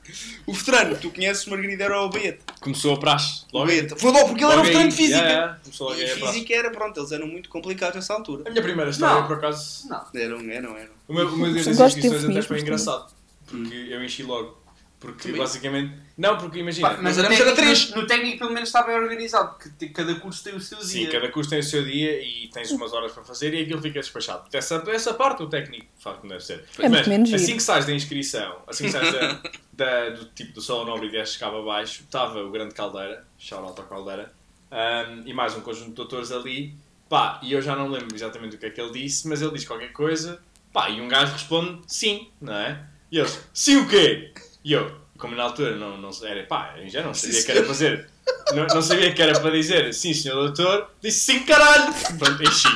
[0.46, 2.54] o veterano, tu conheces Margarida, era o Baeta.
[2.62, 3.44] Começou a praxe.
[3.52, 3.68] O Logo.
[3.72, 3.96] Baeta.
[3.96, 5.18] Foi logo, porque ele era um Logo veterano de física.
[5.18, 5.60] Yeah, yeah.
[5.64, 6.34] Começou logo E aí a praxe.
[6.34, 8.44] física era, pronto, eles eram muito complicados nessa altura.
[8.46, 9.28] A minha primeira história, Não.
[9.28, 10.06] por acaso, Não.
[10.22, 10.92] Eram, eram, eram.
[11.08, 12.64] o meu, o meu dia das Gosto de inscrições até eufemismos foi também.
[12.64, 13.14] engraçado.
[13.48, 14.65] Porque eu enchi logo.
[15.00, 15.38] Porque Também.
[15.42, 15.94] basicamente.
[16.18, 16.90] Não, porque imagina.
[16.90, 17.90] Pá, Mas éramos era três.
[17.92, 20.82] No, no técnico, pelo menos, está bem organizado, porque te- cada curso tem o seu
[20.82, 21.12] Sim, dia.
[21.12, 24.00] cada curso tem o seu dia e tens umas horas para fazer e aquilo fica
[24.00, 24.46] despachado.
[24.54, 26.64] Essa, essa parte o técnico faz como deve ser.
[26.80, 27.58] É menos assim giro.
[27.58, 29.42] que sais da inscrição, assim que sais da,
[29.74, 33.74] da- do tipo do Salão Nobre e desces cá abaixo, estava o grande Caldeira, ao
[33.74, 34.34] Caldeira,
[34.72, 36.74] ahm, e mais um conjunto de doutores ali,
[37.10, 39.52] pá, e eu já não lembro exatamente o que é que ele disse, mas ele
[39.52, 40.42] disse qualquer coisa,
[40.74, 42.82] pá, e um gajo responde sim, não é?
[43.12, 44.34] E eles, sim o quê?
[44.66, 47.60] E eu, como na altura não, não era, pá, eu já não sabia que era
[47.62, 48.10] para fazer,
[48.54, 51.94] não, não sabia que era para dizer sim, senhor doutor, disse sim, caralho!
[52.18, 52.68] Pronto, enchi,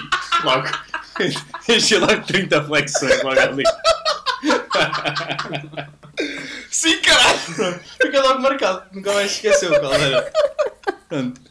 [0.44, 0.68] logo,
[1.68, 3.64] enchi logo 30 flexões, logo ali.
[6.70, 7.80] Sim, caralho!
[8.02, 10.32] Fica logo marcado, nunca mais esqueceu qual era.
[11.08, 11.42] Pronto.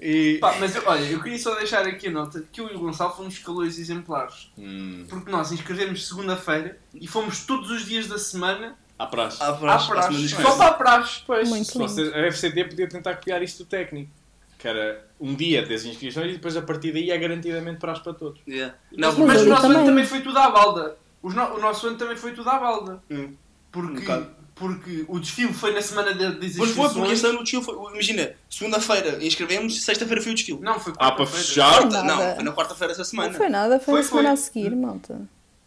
[0.00, 0.38] E.
[0.40, 2.78] Pá, mas eu- olha, eu queria só deixar aqui a nota que eu e o
[2.78, 4.50] Gonçalo fomos calores exemplares.
[4.56, 9.42] Hum, Porque nós inscrevemos segunda-feira e fomos todos os dias da semana à praxe.
[9.42, 10.28] À à praxe, à praxe.
[10.28, 11.20] Só para a praxe.
[11.26, 12.14] Pois, Muito lindo.
[12.14, 14.10] a FCT podia tentar copiar isto do técnico.
[14.58, 18.12] Que era um dia das inscrições e depois a partir daí é garantidamente praxe para
[18.12, 18.40] todos.
[18.46, 18.74] Yeah.
[18.96, 19.86] Não, mas, ali o nosso ano também.
[19.86, 20.96] também foi tudo à balda.
[21.22, 23.00] Os no- o nosso ano também foi tudo à balda.
[23.08, 23.16] Hum.
[23.24, 23.36] Um
[23.70, 24.30] Porque, bocado.
[24.56, 27.12] porque o desfile foi na semana de, das Pois foi, porque inscrições.
[27.12, 27.74] este ano o desfile foi.
[27.92, 30.58] Imagina, segunda-feira inscrevemos, sexta-feira foi o desfile.
[30.60, 31.70] Não, foi Ah, para fechar?
[31.82, 32.26] Quarta, Nada.
[32.28, 33.28] não, foi na quarta-feira essa semana.
[33.28, 34.32] Não foi nada, foi, Foi, na semana foi.
[34.32, 35.20] a seguir, malta.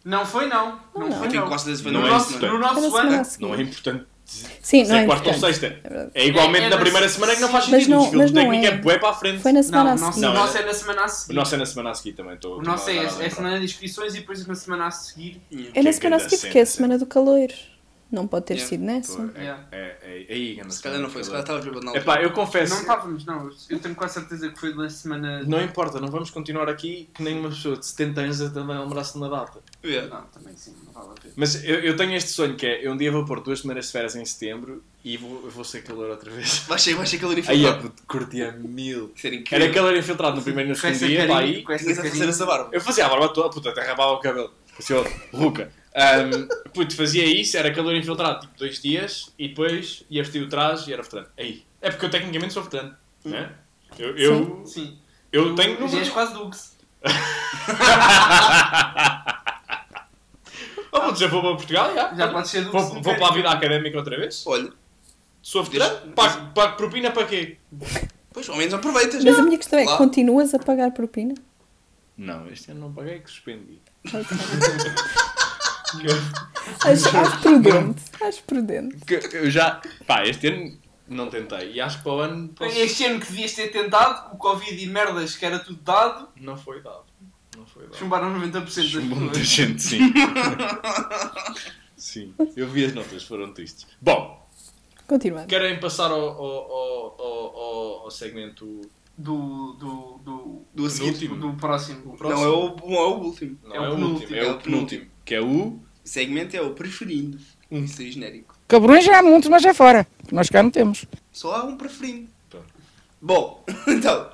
[0.04, 0.80] Não foi não.
[0.94, 1.12] Não, Não.
[1.18, 1.48] foi Eu tenho não.
[1.48, 3.22] quase certeza que foi No Não na é nosso, no nosso ano.
[3.40, 4.04] Não é importante
[4.62, 5.58] Sim, não é é quarta ou importante.
[5.58, 5.66] sexta.
[5.84, 6.10] É.
[6.14, 7.90] É igualmente É- é na na- primeira semana que não faz sentido.
[7.90, 8.68] não- o desfile não técnico é.
[8.68, 9.42] é bué para a frente.
[9.42, 10.18] Foi na Não, semana o a seguir.
[10.18, 11.34] o Não, nosso é- é na semana a O seguir.
[11.34, 12.34] nosso é na semana a seguir também.
[12.34, 15.40] Estou, O nosso é, é a semana de inscrições e depois na semana a seguir.
[15.52, 17.48] É na Que semana a seguir, porque é a semana do calor.
[18.10, 18.68] Não pode ter Yeah.
[18.68, 19.30] sido nessa.
[19.34, 22.24] É, é, é, é, aí, Se calhar não foi, se calhar estava bêbado na É
[22.24, 22.74] eu confesso.
[22.74, 23.50] Não estávamos, não.
[23.70, 25.42] Eu tenho quase certeza que foi na semana.
[25.46, 29.18] Não importa, não vamos continuar aqui que nem uma pessoa de 70 anos a lembrar-se
[29.18, 29.60] na data.
[29.82, 31.34] Não, também sim, não vale a pena.
[31.36, 33.86] Mas eu, eu tenho este sonho que é, eu um dia vou pôr duas semanas
[33.86, 36.58] de férias em setembro e vou, eu vou ser calor outra vez.
[36.68, 37.90] Vai ser, vai ser Aí é infiltrado.
[37.90, 39.12] puto, curtia mil.
[39.50, 41.62] Era calor infiltrado no primeiro e no segundo dia, pá, aí.
[41.62, 42.68] com Tinhas a fazer essa barba.
[42.72, 44.52] Eu fazia a barba toda, puta, até rabava o cabelo.
[44.70, 45.72] Parecia o Ruca.
[45.94, 50.48] Um, puto, fazia isso, era calor infiltrado, tipo dois dias, e depois ia vestir o
[50.48, 51.28] traje e era veterano.
[51.36, 51.64] Aí.
[51.80, 53.50] É porque eu tecnicamente sou veterano, né?
[53.98, 54.96] Eu, eu, Sim.
[55.32, 55.86] eu tenho...
[55.88, 56.72] Já és quase Dux.
[61.14, 62.14] Já vou para Portugal, já.
[62.14, 62.72] Já podes ser Dux.
[62.72, 64.44] Vou, vou para a vida académica outra vez?
[64.46, 64.70] Olha,
[65.40, 66.12] Sou veterano?
[66.12, 67.56] Pago, pago propina para quê?
[68.32, 69.24] pois ao menos aproveitas.
[69.24, 69.96] Mas a minha questão é, Lá.
[69.98, 71.34] continuas a pagar propina?
[72.16, 73.80] Não, este ano não paguei, que suspendi.
[76.84, 78.02] Acho, acho prudente.
[78.22, 78.96] Acho prudente.
[79.04, 79.80] Que eu já...
[80.06, 81.72] Pá, este ano não tentei.
[81.72, 82.48] E acho que para o ano...
[82.48, 85.80] posso- Este ano que devias ter tentado, com o Covid e merdas que era tudo
[85.82, 87.04] dado, Não foi dado.
[87.56, 89.46] Não foi chumbaram 90% das Chumbou muita pessoas.
[89.48, 89.98] gente, sim.
[91.96, 93.86] sim, eu vi as notas, foram tristes.
[94.00, 94.40] Bom,
[95.06, 95.48] Continuando.
[95.48, 98.80] querem passar ao, ao, ao, ao, ao- segmento
[99.16, 99.72] do.
[99.74, 100.18] do.
[100.24, 100.62] do.
[100.74, 101.12] Do a seguir.
[101.18, 101.36] Penúltimo.
[101.36, 102.16] do próximo.
[102.20, 103.58] Não, é o, não é o último.
[103.64, 104.14] Não É é, o o penúltimo.
[104.20, 105.06] último, é É o o penúltimo.
[105.24, 105.46] Que é o.
[105.68, 107.38] O segmento é o preferindo.
[107.70, 107.84] Um.
[107.84, 108.56] Isso é genérico.
[108.66, 110.06] Cabrões já há muitos, mas é fora.
[110.30, 111.04] Nós cá não temos.
[111.30, 112.28] Só há um preferindo.
[112.48, 112.66] Pronto.
[113.20, 114.30] Bom, então,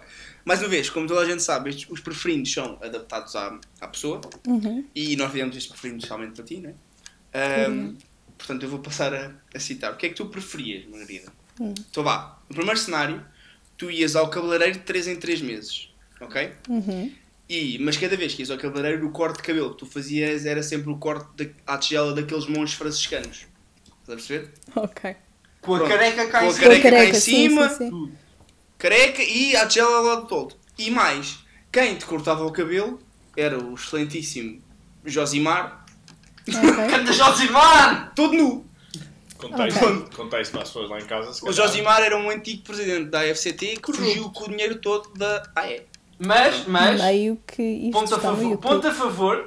[0.49, 3.87] mais uma vez, como toda a gente sabe, estes, os preferindos são adaptados à, à
[3.89, 4.85] pessoa Uhum.
[4.95, 6.75] e nós fizemos este preferindo especialmente para ti, não é?
[7.67, 7.97] Ahm,
[8.37, 9.93] portanto, eu vou passar a, a citar.
[9.93, 11.31] O que é que tu preferias, Margarida?
[11.61, 11.75] Hum.
[11.91, 13.25] Então vá, no primeiro cenário,
[13.77, 15.91] tu ias ao cabeleireiro de 3 em 3 meses,
[16.21, 16.53] ok?
[16.69, 17.13] Uhum.
[17.49, 20.45] E, mas cada vez que ias ao cabeleireiro, o corte de cabelo que tu fazias
[20.47, 23.47] era sempre o corte de, à tigela daqueles monges franciscanos.
[24.01, 24.53] Estás a perceber?
[24.77, 25.17] Ok.
[25.61, 25.91] Com a Pronto.
[25.91, 26.63] careca cá Com em a cima.
[26.69, 28.13] careca cá em Careca, sim, cima, sim, sim.
[28.79, 30.55] Careca e à tigela ao lado todo.
[30.79, 31.41] E mais,
[31.73, 32.99] quem te cortava o cabelo
[33.37, 34.63] era o excelentíssimo
[35.05, 35.85] Josimar.
[36.91, 38.13] Canta Josimar!
[38.15, 38.69] todo nu.
[39.37, 41.33] Conta isso, isso para as pessoas lá em casa.
[41.33, 41.53] se O.
[41.53, 45.83] Josimar era um antigo presidente da AFCT que fugiu com o dinheiro todo da AE.
[46.19, 48.61] Mas, mas, Meio que isto ponto a favor, YouTube.
[48.61, 49.45] ponto a favor,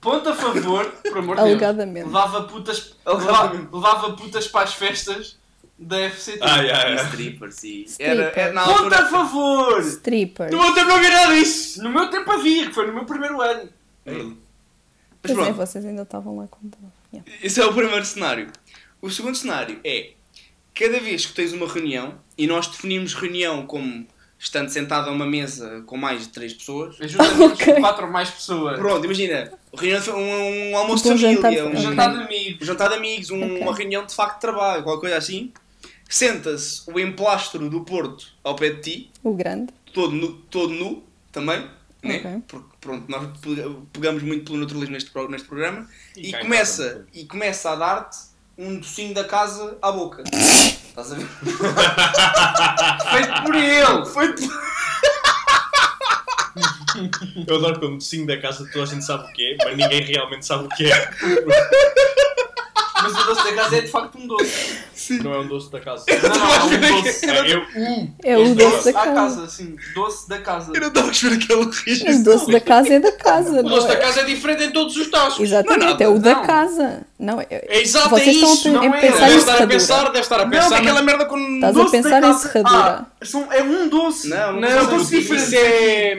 [0.00, 1.52] ponto a favor, por amor de Deus.
[1.52, 2.06] Alegadamente.
[2.06, 5.36] Levava putas, levava, levava putas para as festas
[5.78, 6.38] da FCT.
[6.40, 7.08] Ah, yeah, E yeah.
[7.10, 7.82] strippers e...
[7.84, 7.98] Strippers.
[8.00, 9.06] Era, era Ponto a altura...
[9.08, 9.80] favor!
[9.82, 10.50] Strippers.
[10.52, 11.82] No meu tempo não havia nada disso!
[11.82, 13.68] No meu tempo havia, que foi no meu primeiro ano.
[14.06, 16.76] Mas Pois é, vocês ainda estavam lá quando.
[17.12, 17.30] Yeah.
[17.42, 18.48] esse é o primeiro cenário.
[19.02, 20.10] O segundo cenário é,
[20.74, 24.06] cada vez que tens uma reunião, e nós definimos reunião como
[24.38, 27.74] estando sentado a uma mesa com mais de três pessoas, Ajuda-me Ok.
[27.74, 28.78] com quatro ou mais pessoas.
[28.78, 31.68] pronto, imagina, reunião de, um, um almoço Tipo um de família, jantar de- um, Um
[31.70, 31.80] Ok.
[31.82, 32.62] jantar de amigos.
[32.62, 33.60] um jantar de amigos, um- Ok.
[33.62, 35.52] uma reunião de facto de trabalho, qualquer coisa assim,
[36.08, 39.72] senta-se o emplastro do Porto ao pé de ti, O grande.
[39.92, 41.68] todo nu, todo nu também,
[42.02, 42.42] né?
[42.46, 47.06] Porque pronto, nós pe- pegamos muito pelo naturalismo neste, neste programa E e, começa, casa,
[47.12, 48.16] e começa a dar-te
[48.56, 50.22] um docinho da casa à boca.
[50.32, 51.26] Estás a ver?
[53.12, 54.06] Feito por ele!
[54.06, 54.34] Foi
[57.46, 60.02] Eu adoro quando docinho da casa toda a gente sabe o que é, mas ninguém
[60.02, 61.10] realmente sabe o que é.
[63.12, 64.80] Mas o doce da casa é de facto um doce.
[65.22, 66.04] Não é um doce da casa.
[66.22, 67.26] Não, não, é um doce.
[67.26, 67.62] É, eu,
[68.24, 69.14] É o doce da casa.
[69.14, 69.76] casa, sim.
[69.94, 70.72] Doce da casa.
[70.74, 72.10] Eu não estava a esperar que ele risse.
[72.10, 73.50] O doce da casa é da casa.
[73.50, 73.96] o não doce da é?
[73.96, 75.40] casa é diferente em todos os taços.
[75.40, 76.42] Exatamente, Não é é o da não.
[76.46, 77.02] casa.
[77.18, 78.68] Não, é, É exato, Vocês é estão isso.
[78.68, 79.00] a não pe- é.
[79.00, 80.12] pensar Deve em estar a pensar, serradura.
[80.12, 80.76] deve estar a Não, pensar.
[80.76, 81.38] aquela mas- merda com.
[81.54, 83.06] Estás a pensar em serradura.
[83.26, 84.28] São- é um doce.
[84.28, 85.56] Não, não, não é um doce Isso diferente.
[85.56, 86.16] é.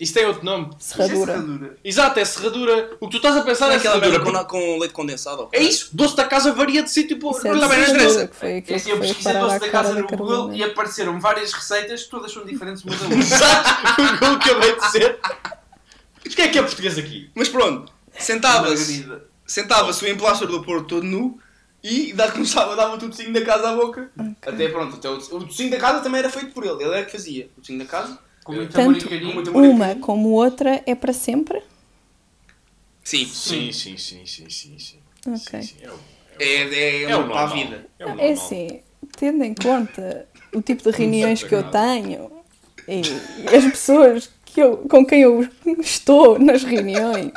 [0.00, 0.70] Isso tem outro nome.
[0.78, 1.32] Serradura.
[1.34, 1.76] Serradura.
[1.84, 2.90] Exato, é serradura.
[3.00, 4.24] O que tu estás a pensar é aquela serradura.
[4.24, 5.48] merda com, com leite condensado.
[5.52, 8.24] É isso, doce da casa varia de sítio para é Não, de também não serradura,
[8.24, 8.62] interessa.
[8.62, 11.52] que É assim, que eu pesquisei doce da casa da no Google e apareceram várias
[11.52, 13.18] receitas, todas são diferentes umas da outra.
[13.20, 14.02] Exato,
[14.34, 15.18] o que eu acabei de dizer.
[16.24, 17.30] Mas quem é que é português aqui?
[17.34, 19.06] Mas pronto, sentava-se
[19.46, 21.38] sentava-se o emplastro do Porto todo nu
[21.84, 24.10] e dá- começava, dava-te o docinho da casa à boca.
[24.40, 27.04] Até pronto, até o, o docinho da casa também era feito por ele, ele era
[27.04, 27.50] que fazia.
[27.56, 28.18] O docinho da casa?
[28.42, 29.06] Com muito Tanto
[29.54, 31.62] Uma como outra é para sempre?
[33.04, 34.78] Sim, Sim, sim, sim, sim, sim.
[34.78, 34.98] sim.
[35.26, 35.36] Ok.
[35.36, 35.76] Sim, sim,
[36.38, 37.56] é é, é, É o uma para a normal.
[37.56, 37.86] vida.
[37.98, 38.80] É o É assim,
[39.16, 42.30] tendo em conta o tipo de reuniões que eu tenho
[42.88, 43.02] e
[43.54, 45.46] as pessoas que eu, com quem eu
[45.80, 47.32] estou nas reuniões,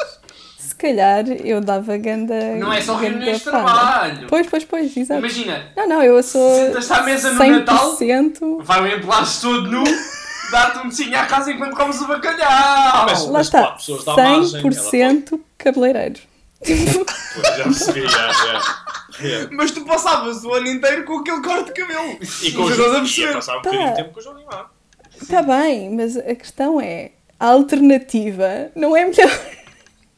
[0.78, 2.56] calhar eu dava ganda.
[2.56, 4.28] Não é só reuniões de trabalho.
[4.28, 5.20] Pois, pois, pois, exato.
[5.20, 7.98] Imagina, Não, não, eu sou Sentas-te à mesa no Natal?
[7.98, 8.58] 100%.
[8.64, 9.84] vai o emplasto todo nu,
[10.52, 13.06] dá-te um docinho à casa enquanto comes o bacalhau.
[13.06, 16.22] Mas- Lá mas está, pessoas da margem, ela 100% cabeleireiros.
[16.60, 18.60] Pois, já percebi, já, já.
[18.60, 18.88] já.
[19.52, 22.18] Mas tu passavas o ano inteiro com aquele corte de cabelo.
[22.44, 23.70] E com os estás a passar um Tá.
[23.72, 24.72] bocadinho de tempo com o João Limar.
[25.20, 29.32] Está bem, mas a questão é: a alternativa não é melhor.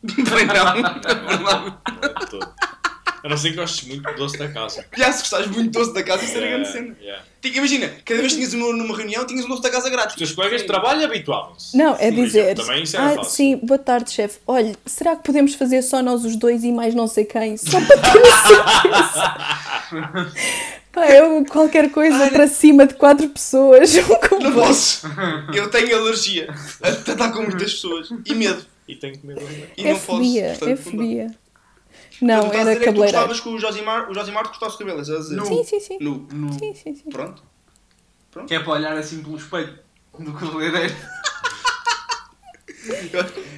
[0.07, 1.71] Também não.
[2.29, 2.53] Todo.
[3.21, 4.85] A não ser que gostes muito do doce da casa.
[4.95, 6.95] Já se gostares muito doce da casa, isso era grande cena.
[7.01, 7.21] yeah.
[7.43, 10.15] Imagina, cada vez que tinhas um- numa reunião, tinhas um doce da casa Os grátis.
[10.15, 11.75] teus colegas de trabalho habituavam-se.
[11.75, 12.55] Não, é dizer.
[12.55, 13.31] Também isso era ah, fácil.
[13.31, 14.39] sim, boa tarde, chefe.
[14.47, 17.57] Olha, será que podemos fazer só nós os dois e mais não sei quem?
[17.57, 20.31] Só para ter certeza.
[20.93, 23.93] Pá, eu, qualquer coisa para cima de quatro pessoas.
[24.41, 25.05] Não posso.
[25.53, 28.09] Eu tenho alergia a tratar com muitas pessoas.
[28.25, 28.65] E medo.
[28.89, 29.41] E tenho que medo.
[29.77, 30.05] E é não posso.
[30.05, 31.35] fobia, portanto, é fobia.
[32.21, 32.95] Não, era é que tu cabeleireiro.
[32.97, 35.45] gostavas que o Josimar, o Josimar te cortasse o cabelo, estás a dizer?
[35.45, 35.97] Sim, sim, sim.
[36.01, 36.27] Nu.
[36.31, 37.09] No- Sim, sim, sim.
[37.09, 37.43] Pronto.
[38.47, 39.79] Que é para olhar assim pelo espelho
[40.17, 40.95] do cabeleireiro.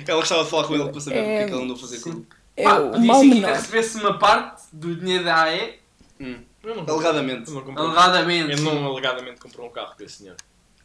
[0.07, 1.75] Ela gostava de falar com ele para saber É, o que é que ele andou
[1.75, 2.27] a fazer com ele.
[2.57, 3.53] É Pá, o mal que menor.
[3.53, 5.79] recebesse uma parte do dinheiro da AE,
[6.19, 7.47] Eu não Alegadamente.
[7.49, 7.85] Eu não comprei.
[7.85, 8.51] alegadamente.
[8.51, 10.35] Ele não alegadamente comprou um carro desse senhor.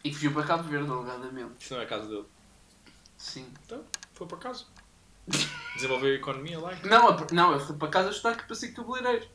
[0.04, 1.52] E fugiu para Cabo Verde, alegadamente.
[1.58, 2.24] Isto não é a casa dele.
[3.18, 3.46] Sim.
[3.64, 3.80] Então,
[4.16, 4.64] foi para casa.
[5.74, 6.72] Desenvolveu a economia lá.
[6.84, 9.26] Não, eu- não, eu fui para casa estudar que passei cabeleireiro.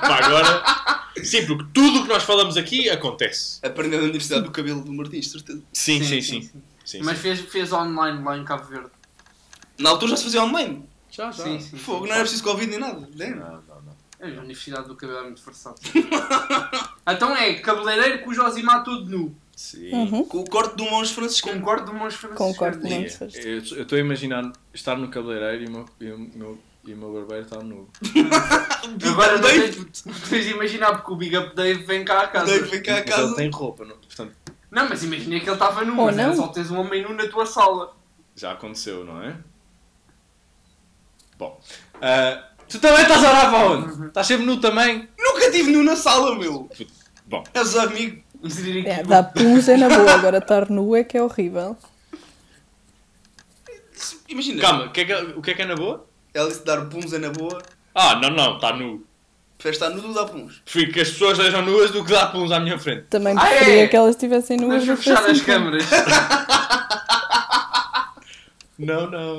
[0.00, 0.62] Pá, agora.
[1.22, 3.58] Sim, porque tudo o que nós falamos aqui acontece.
[3.64, 5.62] Aprendeu na Universidade do Cabelo do Martins, certeza.
[5.72, 6.50] Sim, sim, sim.
[6.84, 7.00] sim.
[7.02, 8.90] Mas fez, fez online lá em Cabo Verde.
[9.78, 10.88] Na altura já se fazia online.
[11.10, 11.44] Já, já.
[11.44, 11.76] Sim, sim.
[11.76, 13.08] Fogo, não era preciso Covid nem nada.
[13.14, 13.30] né?
[13.30, 13.92] Não, não, não.
[14.20, 15.92] A Universidade do Cabelo é muito versátil.
[17.06, 19.36] então é cabeleireiro com o Josimar todo nu.
[19.54, 19.92] Sim.
[19.92, 20.24] Uhum.
[20.24, 21.58] Com o corte do monge franciscano.
[21.60, 22.50] Concordo do monge franciscano.
[22.52, 23.18] Concordo Sim, muito.
[23.18, 23.38] foste.
[23.38, 26.94] Eu eu estou a imaginar estar no cabeleireiro e o meu, e o meu, e
[26.94, 27.88] o meu barbeiro está nu.
[29.10, 32.46] Agora não tens, tens de imaginar porque o Big Up Dave vem cá a casa.
[32.46, 33.36] Dave vem cá a Mas ele casa.
[33.36, 33.96] tem roupa, não?
[33.96, 34.32] portanto
[34.70, 36.36] Não, mas imagina que ele estava nu, mas era não.
[36.36, 37.94] só tens um homem nu na tua sala.
[38.34, 39.36] já aconteceu, não é?
[41.38, 41.60] Bom,
[42.00, 44.06] ah, tu também estás a orar para onde?
[44.08, 45.08] Estás sempre nu também?
[45.18, 46.68] Nunca tive nu na sala, meu.
[47.26, 48.21] Bom, És amigo.
[48.86, 51.76] É, dá puns é na boa, agora estar nu é que é horrível.
[54.28, 54.60] Imagina.
[54.60, 56.06] calma, o que é que, o que, é, que é na boa?
[56.34, 57.62] Ela disse dar puns é na boa.
[57.94, 59.06] Ah, não, não, está nu.
[59.58, 60.60] Preferes estar nu do dar puns.
[60.64, 63.04] Prefiro que as pessoas estejam nuas do que dar puns à minha frente.
[63.10, 63.88] Também Ah, preferia é?
[63.88, 65.44] que elas estivessem nuas Vamos do que fechar as assim.
[65.44, 65.84] câmaras.
[68.78, 69.36] Não, não.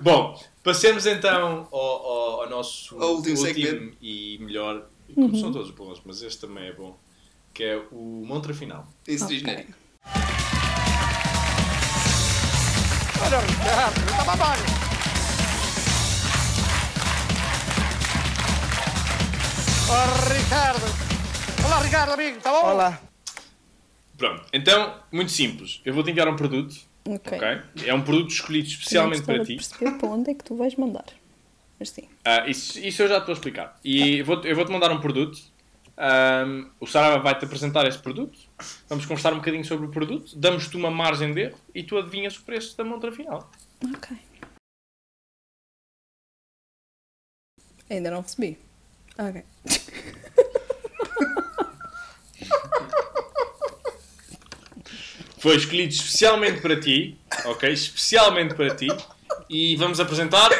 [0.00, 3.94] Bom, passemos então ao, ao, ao nosso último segmento.
[4.00, 6.96] e melhor, como são todos bons, mas este também é bom,
[7.58, 8.86] que é o Montra Final.
[9.08, 9.50] Inserir Ok.
[9.50, 9.74] genérico.
[20.30, 20.86] Ricardo.
[21.66, 22.64] Olá, Ricardo, amigo, tá bom?
[22.64, 23.00] Olá.
[24.16, 25.80] Pronto, então, muito simples.
[25.84, 27.38] Eu vou-te enviar um produto, Ok.
[27.38, 27.60] ok?
[27.88, 29.56] É um produto escolhido especialmente para ti.
[29.56, 31.06] perceber para onde é que tu vais mandar.
[31.76, 32.08] Mas sim.
[32.24, 33.76] Ah, isso, isso eu já te vou explicar.
[33.84, 35.40] E vou, eu vou-te mandar um produto.
[36.00, 38.38] Ahm, o Sarava vai-te apresentar esse produto.
[38.88, 40.38] Vamos conversar um bocadinho sobre o produto.
[40.38, 43.50] Damos-te uma margem de erro e tu adivinhas o preço da montra final.
[43.84, 44.16] Ok.
[47.90, 48.56] Ainda não recebi.
[49.18, 49.42] Ok.
[55.38, 57.72] Foi escolhido especialmente para ti, ok?
[57.72, 58.88] Especialmente para ti.
[59.48, 60.50] E vamos apresentar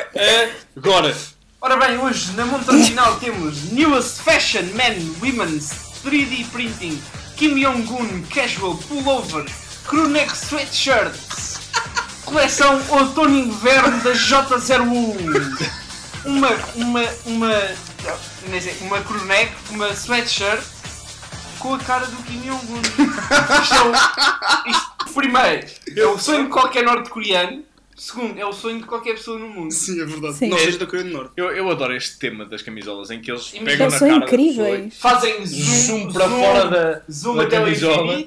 [0.76, 1.14] agora.
[1.60, 5.72] Ora bem, hoje na montra final temos Newest Fashion Men Women's
[6.04, 7.02] 3D Printing
[7.36, 9.44] Kim Jong-un Casual Pullover
[9.88, 11.58] Crewneck Sweatshirts
[12.24, 15.72] Coleção Outono Inverno da J01.
[16.26, 17.68] Uma, uma, uma,
[18.48, 20.62] nem sei, uma crewneck, uma sweatshirt
[21.58, 22.82] com a cara do Kim Jong-un.
[23.62, 27.64] Isto é o, isto, primeiro, é o sonho de qualquer norte-coreano
[27.98, 30.34] Segundo, é o sonho de qualquer pessoa no mundo Sim, é verdade.
[30.36, 30.48] Sim.
[30.48, 31.32] Não seja da Coreia do Norte.
[31.36, 34.94] Eu, eu adoro este tema das camisolas em que eles pegam na cara da incríveis.
[34.98, 38.24] Fazem pessoa, zoom, zoom para fora da, zoom da até o camisola.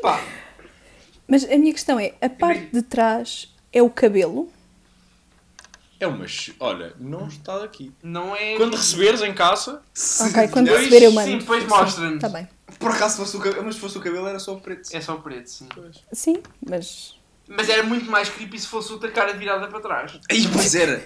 [0.00, 0.22] Pá,
[1.26, 4.48] Mas a minha questão é: a parte de trás é o cabelo?
[6.00, 6.24] É uma.
[6.60, 7.92] Olha, não está aqui.
[8.00, 8.54] não é.
[8.56, 9.82] Quando receberes em casa,
[10.20, 11.28] Ok, quando Depois- receber eu mando.
[11.32, 12.20] sim, depois mostra-nos.
[12.20, 12.48] Tá bem.
[12.78, 14.88] Por acaso fosse o cabelo, mas se fosse o cabelo era só o preto.
[14.92, 15.66] É só preto, sim.
[16.12, 17.17] Sim, mas.
[17.50, 20.20] Mas era muito mais creepy se fosse outra cara virada para trás.
[20.30, 21.02] Aí, pois era.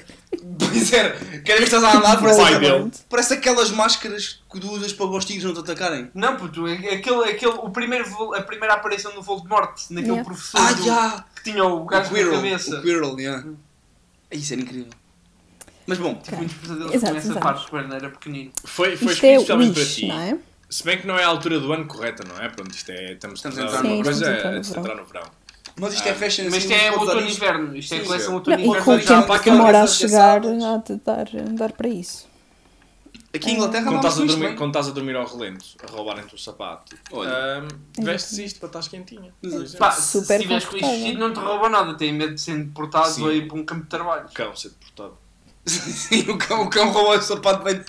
[0.59, 1.11] Pois era.
[1.13, 2.91] Cada vez que estás a andar, parece, Pai aquela- dele.
[3.09, 6.11] parece aquelas máscaras que tu usas para os tigres não te atacarem.
[6.15, 10.25] Não, puto, é- aquele, aquele, o primeiro, a primeira aparição do Voldemort, naquele Yeah.
[10.25, 11.25] professor Ah, do- já!
[11.37, 12.33] que tinha o O gajo na Quirrell.
[12.35, 12.77] cabeça.
[12.79, 13.45] O Quirrell, yeah.
[14.33, 14.89] Isso era incrível.
[15.87, 18.51] Mas bom, Tive muitos pesadelos com essa parte quando era pequenino.
[18.65, 20.07] foi, foi Isto é especialmente para ti.
[20.09, 20.39] não é?
[20.71, 22.49] Se bem que não é a altura do ano correta, não é?
[22.49, 23.13] Pronto, isto é.
[23.13, 25.25] Estamos, Estamos a entrar numa coisa estamos a entrar no verão.
[25.77, 27.77] Mas isto é fashion Mas assim, isto é não outono e inverno.
[27.77, 28.85] Isto é Sim, coleção outono Não, e inverno.
[28.85, 31.89] com o já tempo para que aquela demora a chegar, há de dar, dar para
[31.89, 32.31] isso.
[33.35, 34.57] Aqui em Inglaterra Quando dá estás, a dormir, bem.
[34.57, 37.31] quando estás a dormir ao relento, a roubarem-te o sapato, Olha.
[37.31, 37.69] ahm,
[38.05, 39.33] vestes isto para estar quentinha.
[39.79, 43.09] Pá, se Super estiveres com isto não te rouba nada, tem medo de ser deportado
[43.11, 43.31] Sim.
[43.31, 44.29] ir para um campo de trabalho.
[44.35, 45.17] Cão ser deportado.
[45.65, 47.83] Sim, o cão, o cão roubou o sapato vai,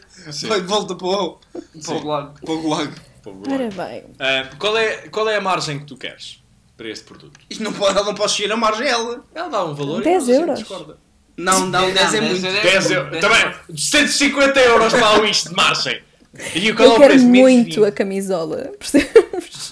[0.47, 1.39] vai de volta para o,
[1.83, 2.39] Para o lado.
[2.39, 2.93] para o gulag.
[3.23, 3.85] Povo Ora lá.
[3.87, 6.42] bem, Ah, qual, é, qual é a margem que tu queres
[6.83, 7.39] para este produto?
[7.49, 9.23] Isto não pode, ela não pode chegar a margem a ela.
[9.33, 10.59] Ela dá um valor 10 e euros.
[10.59, 10.97] discorda.
[11.37, 12.41] Não, não, 10 é Não, muito.
[12.41, 13.19] 10 é 10 euros.
[13.21, 16.01] Também, 150 euros para o isto de margem.
[16.53, 17.25] E o é eu o quero preço?
[17.25, 17.85] Menos muito 20.
[17.85, 19.71] a camisola, percebes?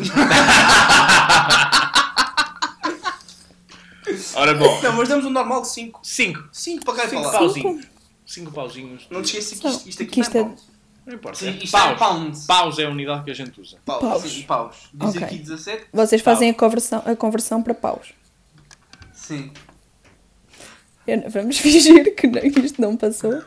[4.33, 5.99] Ora bom, Não, mas damos um normal de 5.
[6.01, 6.49] 5.
[6.51, 7.31] 5 para cá e para 5 lá.
[7.39, 7.85] pauzinhos.
[8.25, 9.07] 5 pauzinhos.
[9.09, 10.70] Não te esqueças que isto, isto aqui Que isto não é- é.
[11.11, 11.39] Não importa.
[11.39, 11.99] Sim, é isto é paus.
[11.99, 12.45] pounds.
[12.45, 13.77] Paus é a unidade que a gente usa.
[13.85, 13.99] Paus.
[14.01, 14.21] Paus.
[14.31, 14.75] Sim, paus.
[14.93, 15.23] Diz Ok.
[15.23, 15.87] aqui 17?
[15.91, 18.13] Vocês fazem a conversão, a conversão para paus.
[19.13, 19.51] Sim.
[21.05, 23.43] Eu- vamos fingir que, não- que isto não passou.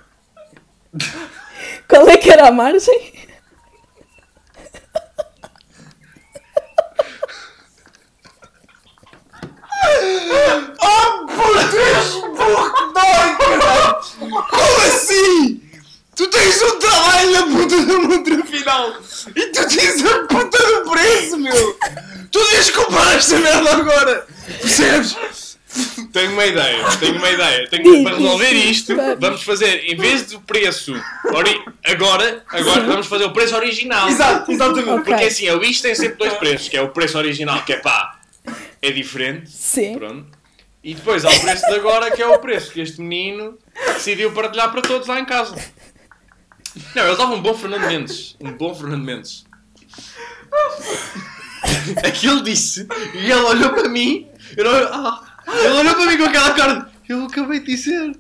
[1.89, 3.13] Qual é que era a margem?
[14.51, 15.61] Como assim?
[16.17, 18.97] Tu tens um trabalho na puta da montra final
[19.35, 21.79] e tu tens a puta do preço, meu!
[22.31, 24.27] Tu tens que comprar esta merda agora!
[24.61, 25.17] Percebes?
[26.13, 27.69] Tenho uma ideia, tenho uma ideia.
[27.69, 30.95] Tenho, para resolver isto, vamos fazer, em vez do preço
[31.85, 34.09] agora, agora vamos fazer o preço original.
[34.09, 34.91] Exato, exatamente.
[34.91, 35.05] Okay.
[35.05, 37.77] Porque assim, a lista tem sempre dois preços, que é o preço original, que é
[37.79, 38.21] pá,
[38.81, 39.51] é diferente.
[39.51, 39.99] Sim.
[39.99, 40.27] Pronto.
[40.85, 43.59] E depois há o preço de agora, que é o preço que este menino
[43.95, 45.57] decidiu partilhar para todos lá em casa.
[46.95, 48.37] Não, ele dava um bom Fernando Mendes.
[48.41, 49.45] Um bom Fernando Mendes.
[52.07, 56.25] Aquilo disse, e ele olhou para mim, ele olhou, ah, ele olhou para mim com
[56.25, 58.17] aquela cara de, eu acabei de dizer.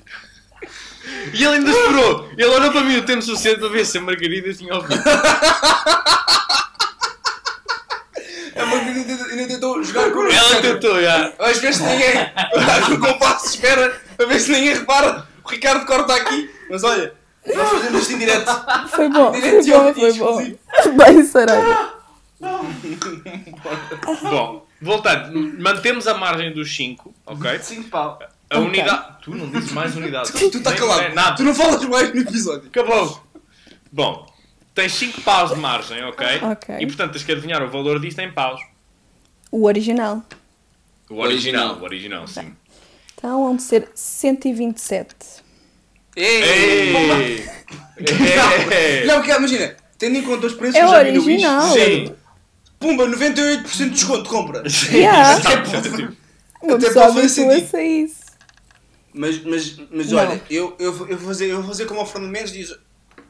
[1.34, 2.30] E ele ainda esperou.
[2.32, 5.02] Ele olhou para mim o tempo suficiente para ver se a Margarida tinha ouvido.
[8.54, 11.30] É uma que ainda- tentou jogar com Ela tentou, já.
[11.38, 12.14] Vais ver se ninguém.
[12.94, 15.26] O compasso espera a ver se ninguém repara.
[15.44, 16.50] O Ricardo corta aqui.
[16.70, 17.12] Mas olha,
[17.54, 18.50] nós fazemos isto em direto.
[18.88, 20.96] Foi bom, foi Direto e bom, foi bom.
[21.04, 21.94] Bem, Saraiva.
[24.22, 27.58] Bom, voltando, mantemos a margem dos 5, ok?
[27.58, 28.18] 5 pau.
[28.50, 28.68] A Ok.
[28.68, 29.16] unidade.
[29.22, 30.30] Tu não dizes mais unidade.
[30.32, 31.00] Tu está Nem- calado.
[31.02, 31.36] nem- Nada.
[31.36, 32.68] Tu não falas mais no episódio.
[32.68, 33.22] Acabou.
[33.90, 34.26] Bom,
[34.74, 36.26] tens 5 paus de margem, ok?
[36.42, 36.76] Ok.
[36.78, 38.60] E portanto tens que adivinhar o valor disto em paus.
[39.50, 40.22] O original.
[41.08, 41.80] O original, Original.
[41.80, 42.54] o original, sim.
[43.16, 45.42] Então vão ser 127.
[46.16, 46.42] Ei!
[46.42, 47.50] Ei!
[48.70, 49.06] Ei!
[49.06, 51.28] Não, porque imagina, tendo em conta os preços É que eu já vi no Wish,
[51.46, 51.72] original.
[51.72, 52.14] Sim!
[52.78, 54.62] pumba, 98% de desconto, compra.
[54.92, 55.40] Yeah.
[56.62, 58.24] Uma Até pessoa pode fazer habitua-se a isso.
[59.12, 60.18] Mas, mas, mas Não.
[60.18, 62.74] olha, eu, eu, vou- eu, vou fazer, eu vou fazer como o Fernando Mendes diz.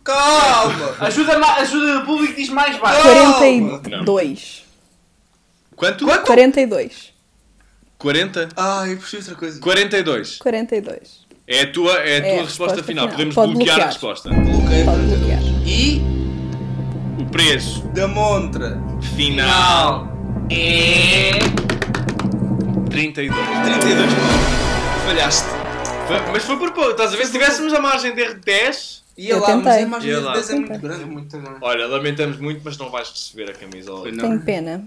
[0.03, 0.97] Calma!
[1.01, 3.03] Ajuda, ma- ajuda o público diz mais baixo.
[3.03, 3.81] Calma.
[3.81, 4.65] 42.
[5.77, 6.07] Quanto?
[6.07, 7.13] 42.
[7.99, 8.49] 40?
[8.57, 9.61] Ah, eu preciso outra coisa.
[9.61, 10.37] 42.
[10.39, 11.24] 42.
[11.47, 12.43] É a tua, é a tua É a resposta,
[12.77, 13.05] resposta final.
[13.05, 13.09] final.
[13.11, 13.93] Podemos Pode bloquear, a bloquear.
[13.93, 14.29] resposta.
[14.31, 14.85] Bloqueio.
[14.85, 15.41] Pode bloquear.
[15.67, 16.03] E
[17.21, 18.81] O preço da montra.
[19.15, 20.09] final
[20.51, 21.33] É.
[22.91, 23.37] 32.
[23.81, 25.07] 32 pau.
[25.07, 25.49] Falhaste.
[26.07, 27.27] Foi- mas foi por pouco, estás a ver?
[27.27, 30.33] Se tivéssemos a margem de 10, Ia Eu lá, mas a margem Ia de lá.
[30.35, 31.05] 10 é muito grande.
[31.05, 31.59] Muito grande.
[31.63, 34.11] olha, lamentamos muito, mas não vais receber a camisola.
[34.11, 34.85] Tenho pena.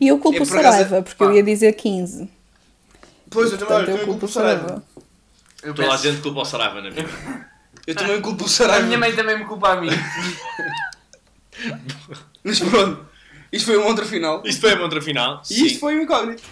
[0.00, 2.28] E eu culpo É, o Saraiva, porque eu ia dizer 15.
[3.30, 4.82] Pois, eu também, Portanto, eu culpo culpo o o Saraiva.
[5.62, 6.02] Eu Toda a peço.
[6.04, 7.08] gente culpa o Saraiva na vida.
[7.86, 8.86] Eu também culpo o A Saraiva.
[8.86, 9.88] minha mãe também me culpa a mim.
[12.44, 13.06] Mas pronto.
[13.52, 14.42] Isto foi a montra final.
[14.44, 15.42] Isto foi a montra final?
[15.50, 16.42] E isto foi o incógnito.